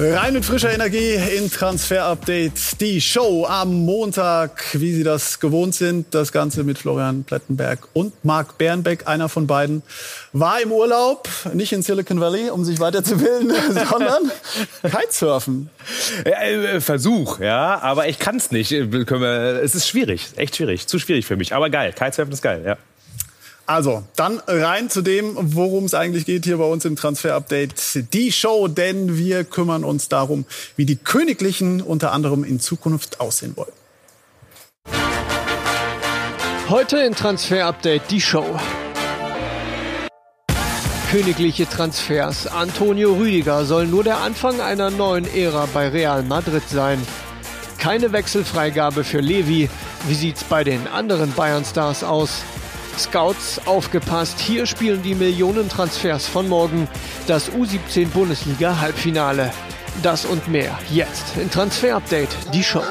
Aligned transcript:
Rein 0.00 0.34
mit 0.34 0.44
frischer 0.44 0.72
Energie 0.72 1.14
in 1.36 1.50
Transfer 1.50 2.04
Update. 2.04 2.80
Die 2.80 3.00
Show 3.00 3.44
am 3.46 3.84
Montag, 3.84 4.64
wie 4.74 4.92
Sie 4.92 5.02
das 5.02 5.40
gewohnt 5.40 5.74
sind. 5.74 6.14
Das 6.14 6.30
Ganze 6.30 6.62
mit 6.62 6.78
Florian 6.78 7.24
Plettenberg 7.24 7.80
und 7.94 8.12
Marc 8.24 8.58
Bernbeck. 8.58 9.08
Einer 9.08 9.28
von 9.28 9.48
beiden 9.48 9.82
war 10.32 10.62
im 10.62 10.70
Urlaub, 10.70 11.28
nicht 11.52 11.72
in 11.72 11.82
Silicon 11.82 12.20
Valley, 12.20 12.48
um 12.48 12.64
sich 12.64 12.78
weiterzubilden, 12.78 13.50
sondern 13.90 14.30
Kitesurfen. 14.82 15.68
Äh, 16.22 16.78
Versuch, 16.78 17.40
ja, 17.40 17.80
aber 17.80 18.06
ich 18.06 18.20
kann 18.20 18.36
es 18.36 18.52
nicht. 18.52 18.70
Es 18.70 19.74
ist 19.74 19.88
schwierig, 19.88 20.28
echt 20.36 20.54
schwierig, 20.54 20.86
zu 20.86 21.00
schwierig 21.00 21.26
für 21.26 21.36
mich. 21.36 21.56
Aber 21.56 21.70
geil, 21.70 21.92
Kitesurfen 21.92 22.32
ist 22.32 22.42
geil, 22.42 22.62
ja. 22.64 22.76
Also, 23.68 24.02
dann 24.16 24.40
rein 24.46 24.88
zu 24.88 25.02
dem, 25.02 25.36
worum 25.36 25.84
es 25.84 25.92
eigentlich 25.92 26.24
geht 26.24 26.46
hier 26.46 26.56
bei 26.56 26.64
uns 26.64 26.86
im 26.86 26.96
Transfer 26.96 27.34
Update. 27.34 27.74
Die 28.14 28.32
Show, 28.32 28.66
denn 28.66 29.18
wir 29.18 29.44
kümmern 29.44 29.84
uns 29.84 30.08
darum, 30.08 30.46
wie 30.76 30.86
die 30.86 30.96
Königlichen 30.96 31.82
unter 31.82 32.12
anderem 32.12 32.44
in 32.44 32.60
Zukunft 32.60 33.20
aussehen 33.20 33.54
wollen. 33.58 33.72
Heute 36.70 36.96
in 37.00 37.14
Transfer 37.14 37.66
Update 37.66 38.10
die 38.10 38.22
Show. 38.22 38.46
Königliche 41.10 41.68
Transfers. 41.68 42.46
Antonio 42.46 43.16
Rüdiger 43.16 43.66
soll 43.66 43.86
nur 43.86 44.02
der 44.02 44.16
Anfang 44.22 44.62
einer 44.62 44.88
neuen 44.88 45.26
Ära 45.26 45.68
bei 45.74 45.88
Real 45.88 46.22
Madrid 46.22 46.66
sein. 46.70 47.06
Keine 47.76 48.12
Wechselfreigabe 48.12 49.04
für 49.04 49.20
Levi. 49.20 49.68
Wie 50.06 50.14
sieht's 50.14 50.42
bei 50.42 50.64
den 50.64 50.86
anderen 50.86 51.32
Bayern-Stars 51.34 52.02
aus? 52.02 52.44
Scouts, 52.98 53.60
aufgepasst, 53.66 54.40
hier 54.40 54.66
spielen 54.66 55.02
die 55.02 55.14
Millionentransfers 55.14 56.26
von 56.26 56.48
morgen, 56.48 56.88
das 57.26 57.50
U17 57.50 58.08
Bundesliga 58.08 58.80
Halbfinale. 58.80 59.52
Das 60.02 60.24
und 60.24 60.48
mehr 60.48 60.78
jetzt 60.90 61.36
in 61.36 61.50
Transfer 61.50 61.96
Update, 61.96 62.30
die 62.52 62.62
Show. 62.62 62.82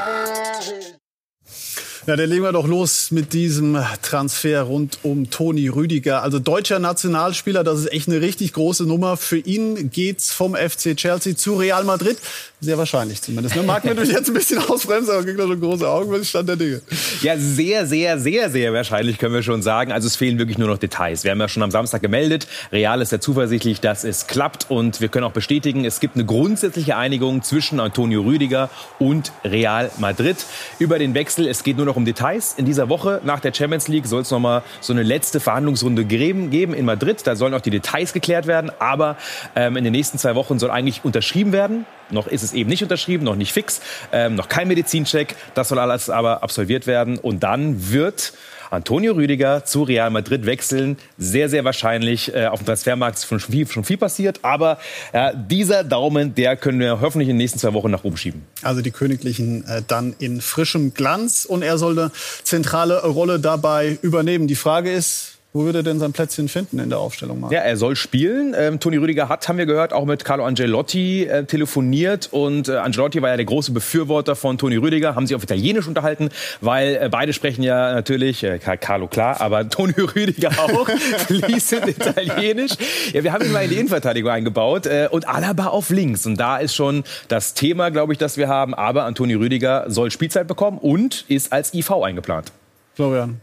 Ja, 2.08 2.16
dann 2.16 2.30
legen 2.30 2.44
wir 2.44 2.54
doch 2.54 2.68
los 2.68 3.12
mit 3.12 3.34
diesem 3.34 3.78
Transfer 4.02 4.62
rund 4.62 5.00
um 5.04 5.30
Toni 5.30 5.68
Rüdiger. 5.68 6.24
Also 6.24 6.40
deutscher 6.40 6.80
Nationalspieler, 6.80 7.66
das 7.66 7.80
ist 7.80 7.92
echt 7.92 8.08
eine 8.08 8.22
richtig 8.22 8.54
große 8.54 8.86
Nummer. 8.86 9.18
Für 9.18 9.40
ihn 9.40 9.90
geht's 9.92 10.32
vom 10.32 10.56
FC 10.56 10.96
Chelsea 10.96 11.36
zu 11.36 11.58
Real 11.58 11.84
Madrid. 11.84 12.18
Sehr 12.62 12.78
wahrscheinlich 12.78 13.22
zumindest. 13.22 13.58
Ne? 13.58 13.64
Mag 13.64 13.84
natürlich 13.84 14.14
jetzt 14.14 14.30
ein 14.30 14.34
bisschen 14.34 14.58
ausbremsen, 14.58 15.14
aber 15.14 15.26
kriegt 15.26 15.38
da 15.38 15.48
schon 15.48 15.60
große 15.60 15.88
Augen, 15.88 16.10
was 16.10 16.30
Stand 16.30 16.48
der 16.48 16.56
Dinge? 16.56 16.82
Ja, 17.22 17.38
sehr, 17.38 17.86
sehr, 17.86 18.18
sehr, 18.18 18.50
sehr 18.50 18.72
wahrscheinlich 18.72 19.18
können 19.18 19.34
wir 19.34 19.44
schon 19.44 19.62
sagen. 19.62 19.92
Also 19.92 20.08
es 20.08 20.16
fehlen 20.16 20.40
wirklich 20.40 20.58
nur 20.58 20.70
noch 20.70 20.78
Details. 20.78 21.26
Wir 21.26 21.32
haben 21.32 21.42
ja 21.42 21.50
schon 21.50 21.62
am 21.62 21.72
Samstag 21.72 22.02
gemeldet. 22.02 22.48
Real 22.72 23.02
ist 23.02 23.12
ja 23.12 23.20
zuversichtlich, 23.20 23.82
dass 23.82 24.06
es 24.06 24.28
klappt. 24.28 24.72
Und 24.72 25.02
wir 25.02 25.10
können 25.10 25.26
auch 25.26 25.34
bestätigen, 25.34 25.84
es 25.84 26.00
gibt 26.00 26.16
eine 26.16 26.24
grundsätzliche 26.24 26.96
Einigung 26.96 27.44
zwischen 27.44 27.82
Antonio 27.82 28.22
Rüdiger 28.22 28.70
und 28.98 29.34
Real 29.44 29.92
Madrid 29.98 30.38
über 30.80 31.00
den 31.00 31.14
Wechsel. 31.14 31.48
Es 31.50 31.64
geht 31.64 31.76
nur 31.76 31.86
noch 31.86 31.97
um 31.98 32.06
Details. 32.06 32.53
In 32.58 32.66
dieser 32.66 32.90
Woche 32.90 33.20
nach 33.23 33.40
der 33.40 33.53
Champions 33.53 33.88
League 33.88 34.06
soll 34.06 34.22
es 34.22 34.30
noch 34.30 34.40
mal 34.40 34.62
so 34.80 34.94
eine 34.94 35.02
letzte 35.02 35.40
Verhandlungsrunde 35.40 36.06
geben 36.06 36.73
in 36.73 36.86
Madrid. 36.86 37.26
Da 37.26 37.36
sollen 37.36 37.54
auch 37.56 37.62
die 37.62 37.72
Details 37.72 38.14
geklärt 38.14 38.45
werden. 38.45 38.72
Aber 38.80 39.17
ähm, 39.56 39.76
in 39.76 39.84
den 39.84 39.94
nächsten 39.94 40.20
zwei 40.20 40.36
Wochen 40.36 40.59
soll 40.59 40.70
eigentlich 40.70 41.04
unterschrieben 41.04 41.52
werden. 41.52 41.86
Noch 42.12 42.28
ist 42.28 42.44
es 42.44 42.54
eben 42.54 42.70
nicht 42.70 42.84
unterschrieben, 42.84 43.26
noch 43.26 43.36
nicht 43.36 43.52
fix, 43.52 43.81
ähm, 44.14 44.36
noch 44.36 44.48
kein 44.48 44.67
Medizincheck. 44.67 45.36
Das 45.56 45.70
soll 45.70 45.80
alles 45.80 46.09
aber 46.09 46.44
absolviert 46.44 46.88
werden. 46.88 47.17
Und 47.17 47.42
dann 47.42 47.92
wird 47.92 48.34
Antonio 48.70 49.14
Rüdiger 49.14 49.66
zu 49.66 49.84
Real 49.84 50.10
Madrid 50.10 50.46
wechseln. 50.46 50.98
Sehr, 51.18 51.50
sehr 51.50 51.64
wahrscheinlich. 51.64 52.34
Äh, 52.34 52.48
auf 52.48 52.60
dem 52.60 52.66
Transfermarkt 52.66 53.20
schon 53.20 53.40
viel, 53.40 53.68
schon 53.68 53.84
viel 53.84 53.98
passiert. 53.98 54.40
Aber 54.42 54.80
äh, 55.14 55.34
dieser 55.36 55.84
Daumen, 55.84 56.36
der 56.36 56.58
können 56.58 56.80
wir 56.80 57.02
hoffentlich 57.02 57.30
in 57.30 57.36
den 57.36 57.38
nächsten 57.38 57.60
zwei 57.60 57.73
Wochen 57.73 57.92
nach 57.92 58.04
oben 58.04 58.18
schieben. 58.18 58.45
Also 58.62 58.82
die 58.82 58.92
Königlichen 58.92 59.66
äh, 59.67 59.82
dann 59.88 60.16
in 60.20 60.42
frischem 60.42 60.94
Glanz. 60.94 61.45
Und 61.45 61.61
er 61.61 61.78
soll 61.78 61.98
eine 61.98 62.11
zentrale 62.44 63.04
Rolle 63.04 63.39
dabei 63.39 63.98
übernehmen. 64.02 64.48
Die 64.48 64.55
Frage 64.55 64.92
ist, 64.92 65.36
wo 65.58 65.66
würde 65.66 65.80
er 65.80 65.84
denn 65.84 65.98
sein 65.98 66.14
Plätzchen 66.14 66.50
finden 66.50 66.78
in 66.78 66.90
der 66.90 67.00
Aufstellung? 67.00 67.40
Marc? 67.40 67.52
Ja, 67.52 67.62
er 67.62 67.78
soll 67.78 67.95
spielen. 67.95 68.54
Ähm, 68.56 68.80
Toni 68.80 68.98
Rüdiger 68.98 69.28
hat, 69.28 69.50
haben 69.50 69.58
wir 69.58 69.66
gehört, 69.66 69.92
auch 69.92 70.06
mit 70.06 70.23
Carlo 70.23 70.45
Angelotti 70.45 71.23
äh, 71.23 71.45
telefoniert. 71.45 72.30
Und 72.32 72.70
äh, 72.70 72.78
Angelotti 72.78 73.23
war 73.23 73.30
ja 73.30 73.38
der 73.38 73.45
große 73.45 73.72
Befürworter 73.72 74.36
von 74.36 74.60
Toni 74.60 74.76
Rüdiger. 74.76 75.16
Haben 75.16 75.26
sich 75.26 75.36
auf 75.36 75.42
Italienisch 75.42 75.88
unterhalten, 75.88 76.30
weil 76.62 77.00
äh, 77.02 77.10
beide 77.10 77.34
sprechen 77.34 77.64
ja 77.64 77.92
natürlich, 77.92 78.44
äh, 78.44 78.60
Carlo 78.60 79.08
klar, 79.08 79.42
aber 79.42 79.67
Toni 79.70 79.94
Rüdiger 79.98 80.52
auch, 80.60 80.88
fließend 81.28 81.88
Italienisch. 81.88 82.73
Ja, 83.14 83.23
wir 83.23 83.34
haben 83.34 83.44
ihn 83.44 83.52
mal 83.52 83.64
in 83.64 83.72
die 83.72 83.78
Innenverteidigung 83.78 84.30
eingebaut 84.30 84.86
äh, 84.86 85.08
und 85.10 85.28
Alaba 85.28 85.67
auf 85.67 85.90
links. 85.90 86.28
Und 86.28 86.38
da 86.38 86.58
ist 86.58 86.76
schon 86.76 87.04
das 87.30 87.56
Thema, 87.56 87.90
glaube 87.90 88.14
ich, 88.14 88.20
das 88.20 88.38
wir 88.38 88.48
haben. 88.48 88.76
Aber 88.76 89.06
Antoni 89.06 89.34
Rüdiger 89.34 89.86
soll 89.88 90.12
Spielzeit 90.12 90.48
bekommen 90.48 90.78
und 90.78 91.26
ist 91.28 91.52
als 91.52 91.73
IV 91.73 91.92
eingeplant. 92.04 92.52
Florian, 92.94 93.40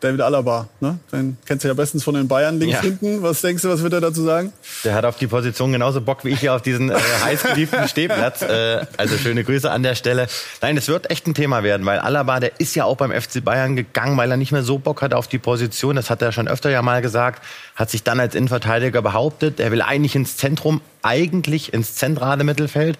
David 0.00 0.20
Alaba, 0.20 0.68
ne? 0.80 0.98
Den 1.12 1.36
kennst 1.44 1.64
du 1.64 1.68
ja 1.68 1.74
bestens 1.74 2.04
von 2.04 2.14
den 2.14 2.28
Bayern 2.28 2.60
links 2.60 2.76
ja. 2.76 2.82
hinten. 2.82 3.20
Was 3.22 3.40
denkst 3.40 3.62
du, 3.62 3.68
was 3.68 3.82
wird 3.82 3.92
er 3.92 4.00
dazu 4.00 4.22
sagen? 4.22 4.52
Der 4.84 4.94
hat 4.94 5.04
auf 5.04 5.16
die 5.16 5.26
Position 5.26 5.72
genauso 5.72 6.00
Bock 6.00 6.24
wie 6.24 6.30
ich 6.30 6.40
hier 6.40 6.54
auf 6.54 6.62
diesen 6.62 6.90
äh, 6.90 6.94
heißgeliebten 7.24 7.88
Stehplatz. 7.88 8.42
Äh, 8.42 8.86
also 8.96 9.16
schöne 9.16 9.42
Grüße 9.42 9.68
an 9.68 9.82
der 9.82 9.96
Stelle. 9.96 10.28
Nein, 10.62 10.76
es 10.76 10.86
wird 10.86 11.10
echt 11.10 11.26
ein 11.26 11.34
Thema 11.34 11.64
werden, 11.64 11.84
weil 11.84 11.98
Alaba, 11.98 12.38
der 12.38 12.60
ist 12.60 12.76
ja 12.76 12.84
auch 12.84 12.96
beim 12.96 13.10
FC 13.10 13.44
Bayern 13.44 13.74
gegangen, 13.74 14.16
weil 14.16 14.30
er 14.30 14.36
nicht 14.36 14.52
mehr 14.52 14.62
so 14.62 14.78
Bock 14.78 15.02
hat 15.02 15.14
auf 15.14 15.26
die 15.26 15.38
Position. 15.38 15.96
Das 15.96 16.10
hat 16.10 16.22
er 16.22 16.30
schon 16.30 16.46
öfter 16.46 16.70
ja 16.70 16.80
mal 16.80 17.02
gesagt. 17.02 17.42
Hat 17.74 17.90
sich 17.90 18.04
dann 18.04 18.20
als 18.20 18.36
Innenverteidiger 18.36 19.02
behauptet. 19.02 19.58
Er 19.58 19.72
will 19.72 19.82
eigentlich 19.82 20.14
ins 20.14 20.36
Zentrum, 20.36 20.80
eigentlich 21.02 21.72
ins 21.74 21.96
zentrale 21.96 22.44
Mittelfeld. 22.44 22.98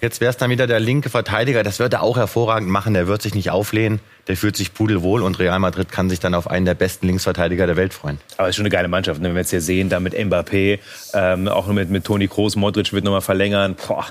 Jetzt 0.00 0.20
wäre 0.20 0.30
es 0.30 0.36
dann 0.36 0.50
wieder 0.50 0.68
der 0.68 0.78
linke 0.78 1.10
Verteidiger. 1.10 1.64
Das 1.64 1.80
wird 1.80 1.92
er 1.92 2.02
auch 2.02 2.16
hervorragend 2.16 2.68
machen. 2.68 2.94
Der 2.94 3.08
wird 3.08 3.22
sich 3.22 3.34
nicht 3.34 3.50
auflehnen. 3.50 4.00
Der 4.28 4.36
fühlt 4.36 4.56
sich 4.56 4.74
pudelwohl 4.74 5.22
und 5.22 5.38
Real 5.38 5.58
Madrid 5.58 5.90
kann 5.90 6.10
sich 6.10 6.20
dann 6.20 6.34
auf 6.34 6.48
einen 6.48 6.66
der 6.66 6.74
besten 6.74 7.06
Linksverteidiger 7.06 7.66
der 7.66 7.76
Welt 7.76 7.94
freuen. 7.94 8.18
Aber 8.36 8.48
es 8.48 8.52
ist 8.52 8.56
schon 8.56 8.66
eine 8.66 8.70
geile 8.70 8.88
Mannschaft. 8.88 9.20
Ne? 9.20 9.28
Wenn 9.28 9.34
wir 9.34 9.40
jetzt 9.40 9.50
hier 9.50 9.62
sehen, 9.62 9.88
da 9.88 10.00
mit 10.00 10.14
Mbappé, 10.14 10.78
ähm, 11.14 11.48
auch 11.48 11.66
mit, 11.68 11.90
mit 11.90 12.04
Toni 12.04 12.28
Kroos, 12.28 12.54
Modric 12.54 12.92
wird 12.92 13.04
nochmal 13.04 13.22
verlängern. 13.22 13.74
Boah, 13.86 14.06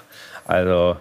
also 0.45 0.97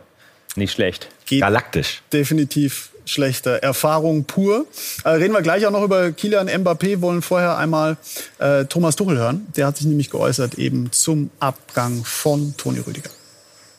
nicht 0.54 0.72
schlecht. 0.72 1.08
Geht 1.24 1.40
Galaktisch. 1.40 2.02
Definitiv 2.12 2.90
schlechter. 3.06 3.62
Erfahrung 3.62 4.24
pur. 4.24 4.66
Äh, 5.04 5.10
reden 5.10 5.32
wir 5.32 5.42
gleich 5.42 5.66
auch 5.66 5.70
noch 5.70 5.82
über 5.82 6.12
Kilian 6.12 6.48
Mbappé, 6.48 7.00
wollen 7.00 7.22
vorher 7.22 7.56
einmal 7.56 7.96
äh, 8.38 8.64
Thomas 8.66 8.96
Tuchel 8.96 9.16
hören. 9.16 9.46
Der 9.56 9.66
hat 9.66 9.76
sich 9.78 9.86
nämlich 9.86 10.10
geäußert 10.10 10.54
eben 10.54 10.92
zum 10.92 11.30
Abgang 11.40 12.04
von 12.04 12.54
Toni 12.56 12.80
Rüdiger. 12.80 13.10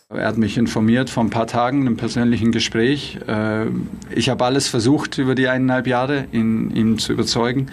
Er 0.10 0.26
hat 0.26 0.38
mich 0.38 0.58
informiert 0.58 1.10
vor 1.10 1.22
ein 1.22 1.30
paar 1.30 1.48
Tagen 1.48 1.82
in 1.82 1.88
einem 1.88 1.98
persönlichen 1.98 2.54
Gespräch. 2.54 3.20
Äh, 3.28 3.66
ich 4.16 4.30
habe 4.30 4.46
alles 4.46 4.70
versucht 4.70 5.18
über 5.18 5.36
die 5.36 5.50
eineinhalb 5.50 5.86
Jahre, 5.86 6.28
ihn, 6.32 6.74
ihn 6.74 6.98
zu 6.98 7.12
überzeugen. 7.12 7.68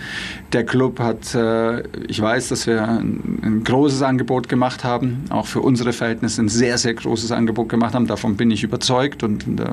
Der 0.53 0.67
Club 0.67 0.99
hat, 0.99 1.33
äh, 1.37 1.85
ich 2.09 2.21
weiß, 2.21 2.49
dass 2.49 2.67
wir 2.67 2.89
ein, 2.89 3.39
ein, 3.41 3.63
großes 3.63 4.03
Angebot 4.03 4.49
gemacht 4.49 4.83
haben, 4.83 5.27
auch 5.29 5.47
für 5.47 5.61
unsere 5.61 5.93
Verhältnisse 5.93 6.43
ein 6.43 6.49
sehr, 6.49 6.77
sehr 6.77 6.95
großes 6.95 7.31
Angebot 7.31 7.69
gemacht 7.69 7.95
haben. 7.95 8.09
Davon 8.09 8.37
bin 8.37 8.51
ich 8.51 8.65
überzeugt 8.65 9.23
und 9.23 9.47
äh, 9.61 9.67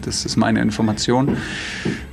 das 0.00 0.24
ist 0.24 0.38
meine 0.38 0.62
Information. 0.62 1.36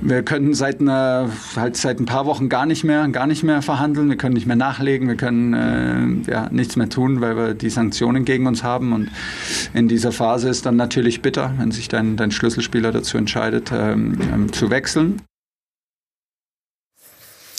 Wir 0.02 0.22
können 0.22 0.52
seit, 0.52 0.78
einer, 0.78 1.30
halt 1.56 1.78
seit 1.78 2.00
ein 2.00 2.06
paar 2.06 2.26
Wochen 2.26 2.50
gar 2.50 2.66
nicht 2.66 2.84
mehr, 2.84 3.08
gar 3.08 3.26
nicht 3.26 3.44
mehr 3.44 3.62
verhandeln. 3.62 4.10
Wir 4.10 4.18
können 4.18 4.34
nicht 4.34 4.46
mehr 4.46 4.56
nachlegen. 4.56 5.08
Wir 5.08 5.16
können 5.16 6.22
ja, 6.28 6.50
nichts 6.50 6.76
mehr 6.76 6.90
tun, 6.90 7.22
weil 7.22 7.34
wir 7.34 7.54
die 7.54 7.70
Sanktionen 7.70 8.26
gegen 8.26 8.46
uns 8.46 8.62
haben 8.62 8.92
und 8.92 9.08
in 9.72 9.85
in 9.86 9.88
dieser 9.88 10.10
Phase 10.10 10.48
ist 10.48 10.66
dann 10.66 10.74
natürlich 10.74 11.22
bitter, 11.22 11.54
wenn 11.58 11.70
sich 11.70 11.86
dein, 11.86 12.16
dein 12.16 12.32
Schlüsselspieler 12.32 12.90
dazu 12.90 13.18
entscheidet, 13.18 13.70
ähm, 13.70 14.18
ähm, 14.20 14.52
zu 14.52 14.68
wechseln. 14.68 15.22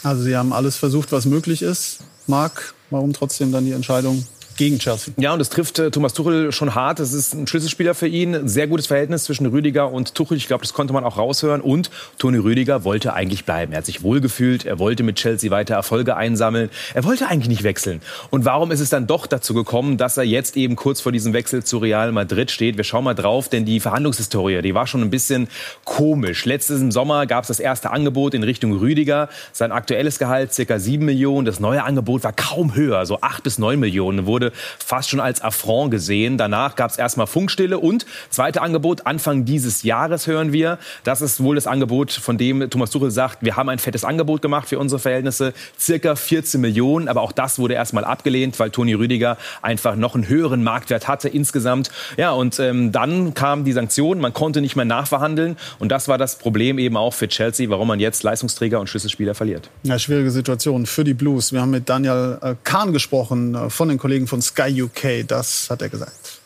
Also 0.04 0.24
Sie 0.24 0.36
haben 0.36 0.52
alles 0.52 0.76
versucht, 0.76 1.14
was 1.14 1.26
möglich 1.26 1.62
ist. 1.62 2.02
Marc, 2.28 2.74
warum 2.90 3.14
trotzdem 3.14 3.54
dann 3.54 3.64
die 3.64 3.72
Entscheidung 3.72 4.28
gegen 4.58 4.80
Chelsea. 4.80 5.14
Ja, 5.18 5.34
und 5.34 5.40
es 5.40 5.50
trifft 5.50 5.80
äh, 5.80 5.92
Thomas 5.92 6.14
Tuchel 6.14 6.52
schon 6.52 6.76
hart. 6.76 7.00
Es 7.00 7.14
ist 7.14 7.34
ein 7.34 7.48
Schlüsselspieler 7.48 7.94
für 7.94 8.08
ihn. 8.08 8.48
Sehr 8.48 8.68
gutes 8.68 8.88
Verhältnis 8.88 9.24
zwischen 9.24 9.46
Rüdiger 9.46 9.92
und 9.92 10.16
Tuchel. 10.16 10.36
Ich 10.38 10.48
glaube, 10.48 10.64
das 10.64 10.74
konnte 10.74 10.94
man 10.94 11.04
auch 11.04 11.18
raushören. 11.18 11.62
Und 11.62 11.90
Toni 12.18 12.38
Rüdiger 12.38 12.84
wollte 12.84 13.14
eigentlich 13.14 13.46
bleiben. 13.46 13.72
Er 13.72 13.80
hat 13.80 13.86
sich 13.86 14.04
wohlgefühlt. 14.04 14.66
Er 14.66 14.80
wollte 14.80 15.04
mit 15.04 15.16
Chelsea 15.18 15.52
weiter 15.52 15.76
Erfolge 15.76 16.18
einsammeln. 16.18 16.70
Er 16.94 17.04
wollte 17.04 17.28
eigentlich 17.28 17.50
nicht 17.50 17.64
wechseln. 17.64 18.02
Und 18.32 18.46
warum 18.46 18.72
ist 18.72 18.80
es 18.80 18.90
dann 18.90 19.08
doch 19.08 19.28
dazu 19.28 19.54
gekommen, 19.54 19.98
dass 19.98 20.18
er 20.18 20.24
jetzt 20.24 20.58
eben 20.58 20.76
kurz 20.76 21.00
vor 21.00 21.12
diesem 21.12 21.34
Wechsel 21.34 21.64
zu 21.64 21.78
Real 21.78 22.12
Madrid 22.12 22.52
steht? 22.52 22.78
Wir 22.78 22.84
schauen 22.84 23.04
mal 23.04 23.14
drauf, 23.14 23.50
denn 23.50 23.66
die 23.66 23.80
Verhandlungshistorie, 23.80 24.62
die 24.62 24.74
war 24.74 24.88
schon 24.88 25.02
ein 25.02 25.10
bisschen 25.10 25.48
komisch. 25.86 26.46
Letztes 26.46 26.82
Sommer 26.94 27.28
gab 27.28 27.44
es 27.44 27.50
das 27.50 27.60
erste 27.60 27.92
Angebot 27.92 28.34
in 28.34 28.44
Richtung 28.44 28.74
Rüdiger. 28.78 29.30
Sein 29.54 29.72
aktuelles 29.72 30.20
Gehalt 30.20 30.54
circa 30.54 30.80
7 30.80 31.06
Millionen. 31.06 31.46
Das 31.46 31.60
neue 31.60 31.84
Angebot 31.84 32.24
war 32.24 32.34
kaum 32.34 32.76
höher, 32.76 33.06
so 33.06 33.22
8 33.22 33.44
bis 33.44 33.60
9 33.60 33.80
Millionen. 33.80 34.26
Wurde 34.26 34.47
wurde 34.48 34.52
fast 34.80 35.10
schon 35.10 35.20
als 35.20 35.42
Affront 35.42 35.92
gesehen. 35.92 36.38
Danach 36.38 36.76
gab 36.76 36.92
es 36.92 36.98
erstmal 36.98 37.28
Funkstille 37.28 37.80
und 37.80 38.06
zweite 38.30 38.62
Angebot 38.62 39.06
Anfang 39.06 39.46
dieses 39.46 39.84
Jahres 39.84 40.28
hören 40.28 40.54
wir. 40.54 40.78
Das 41.04 41.22
ist 41.22 41.42
wohl 41.42 41.56
das 41.56 41.68
Angebot, 41.68 42.12
von 42.12 42.38
dem 42.38 42.70
Thomas 42.70 42.92
Tuchel 42.92 43.12
sagt, 43.12 43.40
wir 43.42 43.56
haben 43.56 43.70
ein 43.70 43.80
fettes 43.80 44.04
Angebot 44.04 44.42
gemacht 44.42 44.70
für 44.70 44.80
unsere 44.80 45.00
Verhältnisse, 45.00 45.54
circa 45.80 46.16
14 46.16 46.62
Millionen, 46.62 47.08
aber 47.08 47.22
auch 47.22 47.32
das 47.32 47.60
wurde 47.60 47.74
erstmal 47.74 48.06
abgelehnt, 48.06 48.60
weil 48.60 48.70
Toni 48.70 48.94
Rüdiger 48.94 49.38
einfach 49.62 49.96
noch 49.96 50.16
einen 50.16 50.28
höheren 50.28 50.64
Marktwert 50.64 51.08
hatte 51.08 51.30
insgesamt. 51.30 51.92
Ja, 52.18 52.32
und 52.32 52.60
ähm, 52.60 52.92
dann 52.92 53.34
kamen 53.34 53.66
die 53.66 53.74
Sanktionen, 53.74 54.22
man 54.22 54.34
konnte 54.34 54.62
nicht 54.62 54.76
mehr 54.76 54.86
nachverhandeln 54.86 55.58
und 55.80 55.92
das 55.92 56.08
war 56.08 56.18
das 56.18 56.38
Problem 56.38 56.80
eben 56.80 56.98
auch 56.98 57.14
für 57.14 57.28
Chelsea, 57.28 57.70
warum 57.70 57.88
man 57.88 58.00
jetzt 58.00 58.24
Leistungsträger 58.24 58.80
und 58.80 58.88
Schlüsselspieler 58.88 59.36
verliert. 59.36 59.70
Ja, 59.84 60.00
schwierige 60.00 60.32
Situation 60.32 60.86
für 60.86 61.04
die 61.04 61.14
Blues. 61.14 61.52
Wir 61.52 61.62
haben 61.62 61.72
mit 61.72 61.90
Daniel 61.90 62.38
äh, 62.42 62.56
Kahn 62.64 62.94
gesprochen 62.94 63.56
äh, 63.56 63.70
von 63.70 63.90
den 63.90 63.98
Kollegen 63.98 64.28
von 64.28 64.37
Sky 64.42 64.82
UK. 64.84 65.28
Das 65.28 65.70
hat 65.70 65.82
er 65.82 65.90
gesagt. 65.90 66.40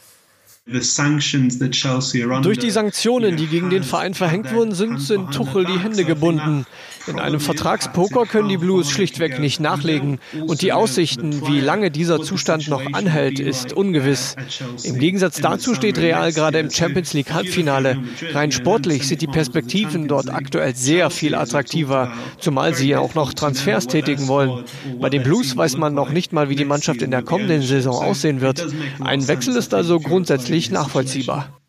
Durch 0.65 2.59
die 2.59 2.69
Sanktionen, 2.71 3.35
die 3.35 3.47
gegen 3.47 3.69
den 3.71 3.83
Verein 3.83 4.13
verhängt 4.13 4.53
wurden, 4.53 4.73
sind 4.73 5.09
in 5.09 5.31
Tuchel 5.31 5.65
die 5.65 5.79
Hände 5.79 6.05
gebunden. 6.05 6.67
In 7.07 7.19
einem 7.19 7.39
Vertragspoker 7.39 8.25
können 8.25 8.49
die 8.49 8.57
Blues 8.57 8.89
schlichtweg 8.91 9.39
nicht 9.39 9.59
nachlegen. 9.59 10.19
Und 10.39 10.61
die 10.61 10.73
Aussichten, 10.73 11.47
wie 11.47 11.59
lange 11.59 11.91
dieser 11.91 12.21
Zustand 12.21 12.67
noch 12.67 12.93
anhält, 12.93 13.39
ist 13.39 13.73
ungewiss. 13.73 14.35
Im 14.83 14.99
Gegensatz 14.99 15.41
dazu 15.41 15.73
steht 15.73 15.97
Real 15.97 16.31
gerade 16.31 16.59
im 16.59 16.69
Champions 16.69 17.13
League 17.13 17.33
Halbfinale. 17.33 17.97
Rein 18.33 18.51
sportlich 18.51 19.07
sind 19.07 19.21
die 19.21 19.27
Perspektiven 19.27 20.07
dort 20.07 20.29
aktuell 20.29 20.75
sehr 20.75 21.09
viel 21.09 21.35
attraktiver, 21.35 22.13
zumal 22.37 22.73
sie 22.73 22.89
ja 22.89 22.99
auch 22.99 23.15
noch 23.15 23.33
Transfers 23.33 23.87
tätigen 23.87 24.27
wollen. 24.27 24.63
Bei 24.99 25.09
den 25.09 25.23
Blues 25.23 25.55
weiß 25.57 25.77
man 25.77 25.93
noch 25.93 26.09
nicht 26.09 26.33
mal, 26.33 26.49
wie 26.49 26.55
die 26.55 26.65
Mannschaft 26.65 27.01
in 27.01 27.11
der 27.11 27.23
kommenden 27.23 27.61
Saison 27.61 28.03
aussehen 28.03 28.41
wird. 28.41 28.65
Ein 28.99 29.27
Wechsel 29.27 29.55
ist 29.55 29.73
also 29.73 29.99
grundsätzlich 29.99 30.71
nachvollziehbar. 30.71 31.60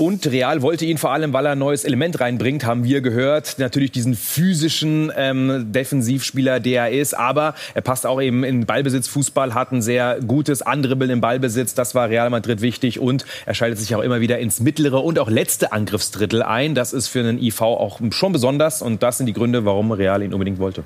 Und 0.00 0.26
Real 0.28 0.62
wollte 0.62 0.86
ihn 0.86 0.96
vor 0.96 1.12
allem, 1.12 1.34
weil 1.34 1.44
er 1.44 1.52
ein 1.52 1.58
neues 1.58 1.84
Element 1.84 2.20
reinbringt, 2.20 2.64
haben 2.64 2.84
wir 2.84 3.02
gehört. 3.02 3.58
Natürlich 3.58 3.92
diesen 3.92 4.14
physischen 4.14 5.12
ähm, 5.14 5.72
Defensivspieler, 5.72 6.58
der 6.58 6.86
er 6.86 6.98
ist. 6.98 7.12
Aber 7.12 7.54
er 7.74 7.82
passt 7.82 8.06
auch 8.06 8.18
eben 8.18 8.42
in 8.42 8.64
Ballbesitz. 8.64 9.08
Fußball 9.08 9.52
hat 9.52 9.72
ein 9.72 9.82
sehr 9.82 10.18
gutes 10.26 10.62
Andribbeln 10.62 11.10
im 11.10 11.20
Ballbesitz. 11.20 11.74
Das 11.74 11.94
war 11.94 12.08
Real 12.08 12.30
Madrid 12.30 12.62
wichtig. 12.62 12.98
Und 12.98 13.26
er 13.44 13.52
schaltet 13.52 13.78
sich 13.78 13.94
auch 13.94 14.00
immer 14.00 14.22
wieder 14.22 14.38
ins 14.38 14.60
mittlere 14.60 15.04
und 15.04 15.18
auch 15.18 15.28
letzte 15.28 15.72
Angriffsdrittel 15.72 16.42
ein. 16.42 16.74
Das 16.74 16.94
ist 16.94 17.08
für 17.08 17.18
einen 17.18 17.38
IV 17.38 17.60
auch 17.60 18.00
schon 18.10 18.32
besonders. 18.32 18.80
Und 18.80 19.02
das 19.02 19.18
sind 19.18 19.26
die 19.26 19.34
Gründe, 19.34 19.66
warum 19.66 19.92
Real 19.92 20.22
ihn 20.22 20.32
unbedingt 20.32 20.60
wollte. 20.60 20.82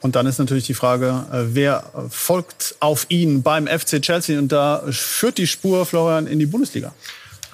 Und 0.00 0.16
dann 0.16 0.26
ist 0.26 0.40
natürlich 0.40 0.66
die 0.66 0.74
Frage, 0.74 1.26
äh, 1.32 1.54
wer 1.54 1.84
folgt 2.08 2.74
auf 2.80 3.06
ihn 3.08 3.44
beim 3.44 3.68
FC 3.68 4.02
Chelsea? 4.02 4.36
Und 4.36 4.50
da 4.50 4.82
führt 4.90 5.38
die 5.38 5.46
Spur, 5.46 5.86
Florian, 5.86 6.26
in 6.26 6.40
die 6.40 6.46
Bundesliga. 6.46 6.92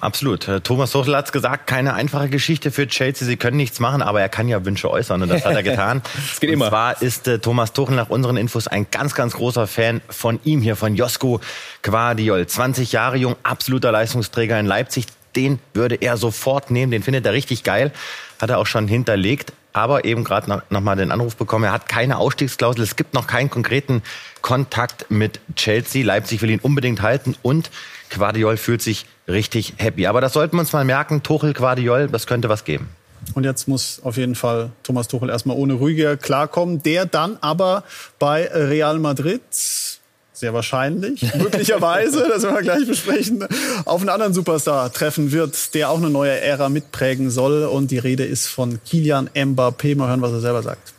Absolut. 0.01 0.47
Äh, 0.47 0.61
Thomas 0.61 0.91
Tuchel 0.91 1.15
hat 1.15 1.31
gesagt, 1.31 1.67
keine 1.67 1.93
einfache 1.93 2.29
Geschichte 2.29 2.71
für 2.71 2.87
Chelsea. 2.87 3.27
Sie 3.27 3.37
können 3.37 3.57
nichts 3.57 3.79
machen, 3.79 4.01
aber 4.01 4.21
er 4.21 4.29
kann 4.29 4.47
ja 4.47 4.63
Wünsche 4.65 4.89
äußern 4.89 5.21
und 5.21 5.29
das 5.29 5.45
hat 5.45 5.53
er 5.53 5.63
getan. 5.63 6.01
das 6.15 6.39
geht 6.39 6.49
und 6.49 6.53
immer. 6.53 6.69
Zwar 6.69 7.01
ist 7.01 7.27
äh, 7.27 7.39
Thomas 7.39 7.73
Tuchel 7.73 7.95
nach 7.95 8.09
unseren 8.09 8.37
Infos 8.37 8.67
ein 8.67 8.87
ganz, 8.91 9.13
ganz 9.13 9.33
großer 9.33 9.67
Fan 9.67 10.01
von 10.09 10.39
ihm 10.43 10.61
hier, 10.61 10.75
von 10.75 10.95
Josko 10.95 11.41
Quadiol. 11.81 12.47
20 12.47 12.91
Jahre 12.91 13.17
jung, 13.17 13.35
absoluter 13.43 13.91
Leistungsträger 13.91 14.59
in 14.59 14.65
Leipzig. 14.65 15.05
Den 15.35 15.59
würde 15.73 15.95
er 15.95 16.17
sofort 16.17 16.71
nehmen, 16.71 16.91
den 16.91 17.03
findet 17.03 17.25
er 17.25 17.33
richtig 17.33 17.63
geil. 17.63 17.91
Hat 18.41 18.49
er 18.49 18.57
auch 18.57 18.65
schon 18.65 18.87
hinterlegt 18.87 19.53
aber 19.71 20.05
eben 20.05 20.23
gerade 20.23 20.49
noch, 20.49 20.61
noch 20.69 20.81
mal 20.81 20.95
den 20.95 21.11
Anruf 21.11 21.35
bekommen, 21.35 21.65
er 21.65 21.71
hat 21.71 21.87
keine 21.87 22.17
Ausstiegsklausel, 22.17 22.83
es 22.83 22.95
gibt 22.95 23.13
noch 23.13 23.27
keinen 23.27 23.49
konkreten 23.49 24.01
Kontakt 24.41 25.09
mit 25.09 25.39
Chelsea. 25.55 26.03
Leipzig 26.03 26.41
will 26.41 26.49
ihn 26.49 26.59
unbedingt 26.59 27.01
halten 27.01 27.35
und 27.41 27.69
Quadiol 28.09 28.57
fühlt 28.57 28.81
sich 28.81 29.05
richtig 29.27 29.73
happy. 29.77 30.07
Aber 30.07 30.21
das 30.21 30.33
sollten 30.33 30.55
wir 30.57 30.61
uns 30.61 30.73
mal 30.73 30.85
merken, 30.85 31.23
Tuchel, 31.23 31.53
Quadiol, 31.53 32.07
das 32.07 32.27
könnte 32.27 32.49
was 32.49 32.63
geben. 32.63 32.89
Und 33.33 33.43
jetzt 33.43 33.67
muss 33.67 33.99
auf 34.03 34.17
jeden 34.17 34.35
Fall 34.35 34.71
Thomas 34.83 35.07
Tuchel 35.07 35.29
erstmal 35.29 35.57
ohne 35.57 35.79
Rüdiger 35.79 36.17
klarkommen, 36.17 36.81
der 36.83 37.05
dann 37.05 37.37
aber 37.41 37.83
bei 38.17 38.47
Real 38.47 38.99
Madrid 38.99 39.41
sehr 40.39 40.53
wahrscheinlich, 40.53 41.21
möglicherweise, 41.35 42.25
das 42.29 42.43
werden 42.43 42.55
wir 42.55 42.61
gleich 42.61 42.87
besprechen, 42.87 43.45
auf 43.83 43.99
einen 43.99 44.09
anderen 44.09 44.33
Superstar 44.33 44.91
treffen 44.91 45.33
wird, 45.33 45.73
der 45.73 45.89
auch 45.89 45.97
eine 45.97 46.09
neue 46.09 46.39
Ära 46.39 46.69
mitprägen 46.69 47.29
soll. 47.29 47.65
Und 47.65 47.91
die 47.91 47.97
Rede 47.97 48.23
ist 48.23 48.47
von 48.47 48.79
Kilian 48.85 49.29
Mbappé. 49.35 49.97
Mal 49.97 50.07
hören, 50.07 50.21
was 50.21 50.31
er 50.31 50.39
selber 50.39 50.63
sagt. 50.63 50.93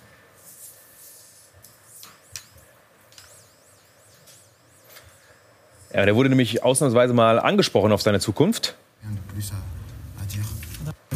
Ja, 5.92 6.04
der 6.04 6.14
wurde 6.14 6.28
nämlich 6.28 6.62
ausnahmsweise 6.62 7.12
mal 7.14 7.38
angesprochen 7.38 7.92
auf 7.92 8.02
seine 8.02 8.20
Zukunft. 8.20 8.76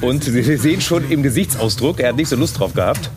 Und 0.01 0.35
wir 0.35 0.59
sehen 0.59 0.81
schon 0.81 1.11
im 1.11 1.23
Gesichtsausdruck, 1.23 2.01
er 2.01 2.11
hat 2.11 2.17
nicht 2.17 2.29
so 2.29 2.37
Lust 2.37 2.59
drauf 2.59 2.75
gehabt 2.75 3.11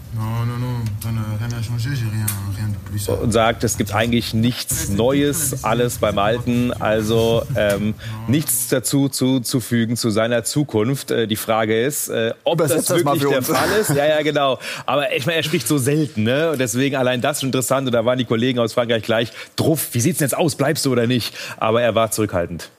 und 3.21 3.31
sagt, 3.31 3.63
es 3.63 3.77
gibt 3.77 3.93
eigentlich 3.93 4.33
nichts 4.33 4.89
Neues, 4.89 5.63
alles 5.63 5.97
beim 5.97 6.17
Alten, 6.17 6.73
also 6.73 7.43
ähm, 7.55 7.93
nichts 8.27 8.69
dazu 8.69 9.09
zuzufügen 9.09 9.97
zu 9.97 10.09
seiner 10.09 10.43
Zukunft. 10.43 11.11
Äh, 11.11 11.27
die 11.27 11.35
Frage 11.35 11.81
ist, 11.81 12.09
äh, 12.09 12.33
ob 12.43 12.59
das, 12.59 12.73
das 12.73 12.89
wirklich 12.89 13.23
der 13.23 13.41
Fall 13.41 13.69
ist. 13.79 13.89
Ja, 13.89 14.05
ja, 14.05 14.21
genau. 14.21 14.59
Aber 14.85 15.13
ich 15.15 15.25
meine, 15.25 15.37
er 15.37 15.43
spricht 15.43 15.67
so 15.67 15.77
selten, 15.77 16.23
ne? 16.23 16.51
Und 16.51 16.59
deswegen 16.59 16.95
allein 16.95 17.21
das 17.21 17.41
schon 17.41 17.49
interessant. 17.49 17.87
Und 17.87 17.93
da 17.93 18.05
waren 18.05 18.17
die 18.17 18.25
Kollegen 18.25 18.59
aus 18.59 18.73
Frankreich 18.73 19.03
gleich 19.03 19.31
druff. 19.55 19.89
Wie 19.93 19.99
sieht's 19.99 20.19
denn 20.19 20.25
jetzt 20.25 20.37
aus? 20.37 20.55
Bleibst 20.55 20.85
du 20.85 20.91
oder 20.91 21.07
nicht? 21.07 21.33
Aber 21.57 21.81
er 21.81 21.95
war 21.95 22.11
zurückhaltend. 22.11 22.69